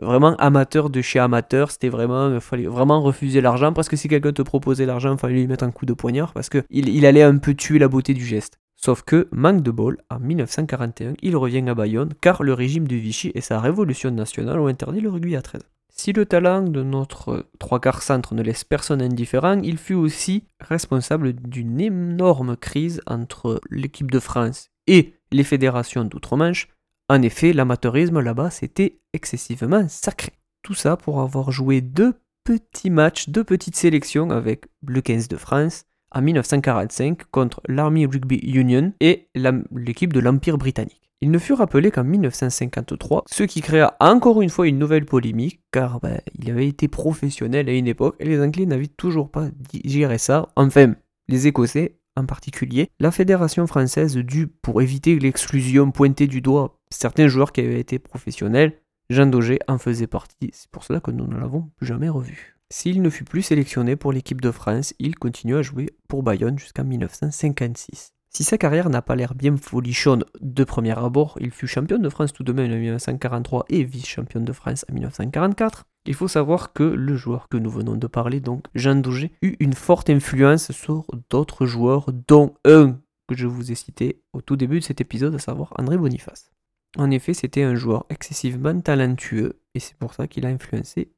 vraiment 0.00 0.36
amateur 0.36 0.88
de 0.88 1.02
chez 1.02 1.18
amateur, 1.18 1.70
c'était 1.70 1.88
vraiment, 1.88 2.32
il 2.32 2.40
fallait 2.40 2.66
vraiment 2.66 3.02
refuser 3.02 3.40
l'argent, 3.40 3.72
parce 3.72 3.88
que 3.88 3.96
si 3.96 4.08
quelqu'un 4.08 4.32
te 4.32 4.42
proposait 4.42 4.86
l'argent, 4.86 5.12
il 5.12 5.18
fallait 5.18 5.34
lui 5.34 5.46
mettre 5.46 5.64
un 5.64 5.70
coup 5.70 5.84
de 5.84 5.92
poignard, 5.92 6.32
parce 6.32 6.48
qu'il 6.48 6.64
il 6.70 7.06
allait 7.06 7.22
un 7.22 7.36
peu 7.38 7.54
tuer 7.54 7.78
la 7.78 7.88
beauté 7.88 8.14
du 8.14 8.24
geste. 8.24 8.58
Sauf 8.82 9.02
que, 9.02 9.28
manque 9.30 9.62
de 9.62 9.70
bol, 9.70 9.98
en 10.08 10.18
1941, 10.18 11.14
il 11.20 11.36
revient 11.36 11.68
à 11.68 11.74
Bayonne 11.74 12.14
car 12.20 12.42
le 12.42 12.54
régime 12.54 12.88
de 12.88 12.96
Vichy 12.96 13.30
et 13.34 13.42
sa 13.42 13.60
révolution 13.60 14.10
nationale 14.10 14.58
ont 14.58 14.68
interdit 14.68 15.00
le 15.00 15.10
rugby 15.10 15.36
à 15.36 15.42
13. 15.42 15.60
Si 15.90 16.14
le 16.14 16.24
talent 16.24 16.62
de 16.62 16.82
notre 16.82 17.46
trois 17.58 17.78
quarts 17.78 18.02
centre 18.02 18.34
ne 18.34 18.42
laisse 18.42 18.64
personne 18.64 19.02
indifférent, 19.02 19.60
il 19.62 19.76
fut 19.76 19.92
aussi 19.92 20.44
responsable 20.60 21.34
d'une 21.34 21.78
énorme 21.78 22.56
crise 22.56 23.02
entre 23.06 23.60
l'équipe 23.68 24.10
de 24.10 24.18
France 24.18 24.70
et 24.86 25.12
les 25.30 25.44
fédérations 25.44 26.06
d'outre-Manche. 26.06 26.68
En 27.10 27.20
effet, 27.20 27.52
l'amateurisme 27.52 28.20
là-bas, 28.20 28.48
c'était 28.48 28.98
excessivement 29.12 29.86
sacré. 29.88 30.32
Tout 30.62 30.74
ça 30.74 30.96
pour 30.96 31.20
avoir 31.20 31.50
joué 31.50 31.82
deux 31.82 32.14
petits 32.44 32.88
matchs, 32.88 33.28
deux 33.28 33.44
petites 33.44 33.76
sélections 33.76 34.30
avec 34.30 34.64
le 34.86 35.02
15 35.02 35.28
de 35.28 35.36
France, 35.36 35.84
en 36.12 36.22
1945 36.22 37.24
contre 37.30 37.60
l'Army 37.68 38.06
Rugby 38.06 38.36
Union 38.36 38.92
et 39.00 39.28
l'équipe 39.34 40.12
de 40.12 40.20
l'Empire 40.20 40.58
britannique. 40.58 41.00
Il 41.22 41.30
ne 41.30 41.38
fut 41.38 41.52
rappelé 41.52 41.90
qu'en 41.90 42.04
1953, 42.04 43.24
ce 43.30 43.42
qui 43.42 43.60
créa 43.60 43.94
encore 44.00 44.40
une 44.40 44.48
fois 44.48 44.66
une 44.66 44.78
nouvelle 44.78 45.04
polémique, 45.04 45.60
car 45.70 46.00
ben, 46.00 46.18
il 46.38 46.50
avait 46.50 46.66
été 46.66 46.88
professionnel 46.88 47.68
à 47.68 47.72
une 47.72 47.86
époque 47.86 48.16
et 48.20 48.24
les 48.24 48.40
Anglais 48.40 48.64
n'avaient 48.64 48.86
toujours 48.86 49.30
pas 49.30 49.48
digéré 49.70 50.16
ça, 50.16 50.48
enfin 50.56 50.94
les 51.28 51.46
Écossais 51.46 51.98
en 52.16 52.24
particulier. 52.24 52.88
La 53.00 53.10
fédération 53.10 53.66
française 53.66 54.16
dut, 54.16 54.46
pour 54.46 54.80
éviter 54.80 55.18
l'exclusion, 55.18 55.90
pointer 55.90 56.26
du 56.26 56.40
doigt 56.40 56.78
certains 56.90 57.28
joueurs 57.28 57.52
qui 57.52 57.60
avaient 57.60 57.80
été 57.80 57.98
professionnels. 57.98 58.80
Jean 59.10 59.26
Daugé 59.26 59.58
en 59.68 59.76
faisait 59.76 60.06
partie, 60.06 60.50
c'est 60.52 60.70
pour 60.70 60.84
cela 60.84 61.00
que 61.00 61.10
nous 61.10 61.26
ne 61.26 61.36
l'avons 61.36 61.70
jamais 61.82 62.08
revu. 62.08 62.56
S'il 62.72 63.02
ne 63.02 63.10
fut 63.10 63.24
plus 63.24 63.42
sélectionné 63.42 63.96
pour 63.96 64.12
l'équipe 64.12 64.40
de 64.40 64.52
France, 64.52 64.94
il 65.00 65.16
continue 65.16 65.56
à 65.56 65.62
jouer 65.62 65.90
pour 66.06 66.22
Bayonne 66.22 66.56
jusqu'en 66.56 66.84
1956. 66.84 68.12
Si 68.32 68.44
sa 68.44 68.58
carrière 68.58 68.90
n'a 68.90 69.02
pas 69.02 69.16
l'air 69.16 69.34
bien 69.34 69.56
folichonne 69.56 70.24
de 70.40 70.62
premier 70.62 70.96
abord, 70.96 71.36
il 71.40 71.50
fut 71.50 71.66
champion 71.66 71.98
de 71.98 72.08
France 72.08 72.32
tout 72.32 72.44
de 72.44 72.52
même 72.52 72.70
en 72.70 72.76
1943 72.76 73.64
et 73.70 73.82
vice-champion 73.82 74.40
de 74.40 74.52
France 74.52 74.84
en 74.88 74.94
1944. 74.94 75.84
Il 76.06 76.14
faut 76.14 76.28
savoir 76.28 76.72
que 76.72 76.84
le 76.84 77.16
joueur 77.16 77.48
que 77.48 77.56
nous 77.56 77.70
venons 77.70 77.96
de 77.96 78.06
parler, 78.06 78.38
donc 78.38 78.66
Jean 78.76 78.94
Daugé, 78.94 79.32
eut 79.42 79.56
une 79.58 79.72
forte 79.72 80.08
influence 80.08 80.70
sur 80.70 81.06
d'autres 81.28 81.66
joueurs, 81.66 82.12
dont 82.28 82.54
un 82.64 83.00
que 83.26 83.34
je 83.34 83.48
vous 83.48 83.72
ai 83.72 83.74
cité 83.74 84.22
au 84.32 84.42
tout 84.42 84.54
début 84.54 84.78
de 84.78 84.84
cet 84.84 85.00
épisode, 85.00 85.34
à 85.34 85.40
savoir 85.40 85.72
André 85.76 85.98
Boniface. 85.98 86.52
En 86.96 87.10
effet, 87.10 87.34
c'était 87.34 87.64
un 87.64 87.74
joueur 87.74 88.06
excessivement 88.10 88.80
talentueux 88.80 89.60
et 89.74 89.80
c'est 89.80 89.96
pour 89.96 90.14
ça 90.14 90.28
qu'il 90.28 90.46
a 90.46 90.50
influencé 90.50 91.10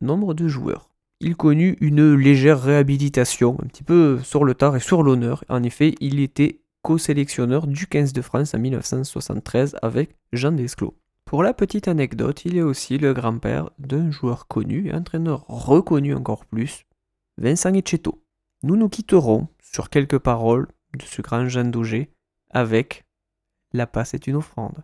nombre 0.00 0.34
de 0.34 0.48
joueurs 0.48 0.89
il 1.20 1.36
connut 1.36 1.76
une 1.80 2.14
légère 2.14 2.62
réhabilitation, 2.62 3.56
un 3.62 3.66
petit 3.66 3.82
peu 3.82 4.18
sur 4.20 4.44
le 4.44 4.54
tard 4.54 4.76
et 4.76 4.80
sur 4.80 5.02
l'honneur. 5.02 5.44
En 5.48 5.62
effet, 5.62 5.94
il 6.00 6.18
était 6.20 6.62
co-sélectionneur 6.82 7.66
du 7.66 7.86
15 7.86 8.14
de 8.14 8.22
France 8.22 8.54
en 8.54 8.58
1973 8.58 9.76
avec 9.82 10.16
Jean 10.32 10.52
Desclos. 10.52 10.96
Pour 11.26 11.42
la 11.42 11.52
petite 11.52 11.88
anecdote, 11.88 12.44
il 12.46 12.56
est 12.56 12.62
aussi 12.62 12.96
le 12.98 13.12
grand-père 13.12 13.70
d'un 13.78 14.10
joueur 14.10 14.48
connu 14.48 14.88
et 14.88 14.94
entraîneur 14.94 15.44
reconnu 15.46 16.14
encore 16.14 16.46
plus, 16.46 16.86
Vincent 17.36 17.74
Etcheto. 17.74 18.24
Nous 18.62 18.76
nous 18.76 18.88
quitterons 18.88 19.48
sur 19.62 19.90
quelques 19.90 20.18
paroles 20.18 20.68
de 20.98 21.02
ce 21.04 21.22
grand 21.22 21.48
Jean 21.48 21.70
Daugé 21.70 22.10
avec 22.50 23.04
La 23.72 23.86
passe 23.86 24.14
est 24.14 24.26
une 24.26 24.36
offrande. 24.36 24.82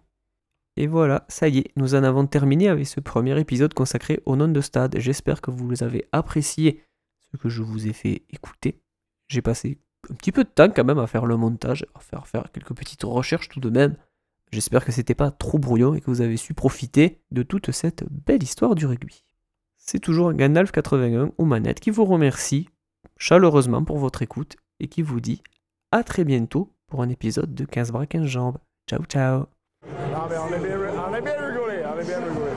Et 0.76 0.86
voilà, 0.86 1.24
ça 1.28 1.48
y 1.48 1.58
est, 1.58 1.72
nous 1.76 1.94
en 1.94 2.02
avons 2.02 2.26
terminé 2.26 2.68
avec 2.68 2.86
ce 2.86 3.00
premier 3.00 3.38
épisode 3.40 3.72
consacré 3.72 4.20
au 4.26 4.36
nom 4.36 4.48
de 4.48 4.60
stade. 4.60 4.96
J'espère 4.98 5.40
que 5.40 5.50
vous 5.50 5.82
avez 5.82 6.06
apprécié 6.12 6.84
ce 7.32 7.36
que 7.38 7.48
je 7.48 7.62
vous 7.62 7.86
ai 7.86 7.92
fait 7.92 8.24
écouter. 8.30 8.82
J'ai 9.28 9.42
passé 9.42 9.78
un 10.10 10.14
petit 10.14 10.32
peu 10.32 10.44
de 10.44 10.48
temps 10.48 10.70
quand 10.70 10.84
même 10.84 10.98
à 10.98 11.06
faire 11.06 11.26
le 11.26 11.36
montage, 11.36 11.86
à 11.94 12.00
faire, 12.00 12.26
faire 12.26 12.50
quelques 12.52 12.74
petites 12.74 13.04
recherches 13.04 13.48
tout 13.48 13.60
de 13.60 13.70
même. 13.70 13.96
J'espère 14.52 14.84
que 14.84 14.92
c'était 14.92 15.14
pas 15.14 15.30
trop 15.30 15.58
brouillon 15.58 15.94
et 15.94 16.00
que 16.00 16.10
vous 16.10 16.20
avez 16.20 16.36
su 16.36 16.54
profiter 16.54 17.20
de 17.30 17.42
toute 17.42 17.72
cette 17.72 18.04
belle 18.10 18.42
histoire 18.42 18.74
du 18.74 18.86
rugby. 18.86 19.24
C'est 19.76 19.98
toujours 19.98 20.32
Gandalf81 20.32 21.32
aux 21.38 21.44
manettes 21.44 21.80
qui 21.80 21.90
vous 21.90 22.04
remercie 22.04 22.68
chaleureusement 23.16 23.84
pour 23.84 23.98
votre 23.98 24.22
écoute 24.22 24.56
et 24.80 24.88
qui 24.88 25.02
vous 25.02 25.20
dit 25.20 25.42
à 25.90 26.04
très 26.04 26.24
bientôt 26.24 26.72
pour 26.86 27.02
un 27.02 27.08
épisode 27.08 27.54
de 27.54 27.64
15 27.64 27.92
bras 27.92 28.06
15 28.06 28.26
jambes. 28.26 28.58
Ciao 28.88 29.04
ciao 29.04 29.55
Ah, 30.14 30.26
mais 30.28 30.36
on 30.38 30.54
est 30.54 30.58
bien, 30.58 30.78
on 31.08 31.14
est 31.14 31.20
bien 31.20 31.32
rigolé, 31.38 31.82
on 31.84 32.00
est 32.00 32.04
bien 32.04 32.18
rigolé. 32.18 32.55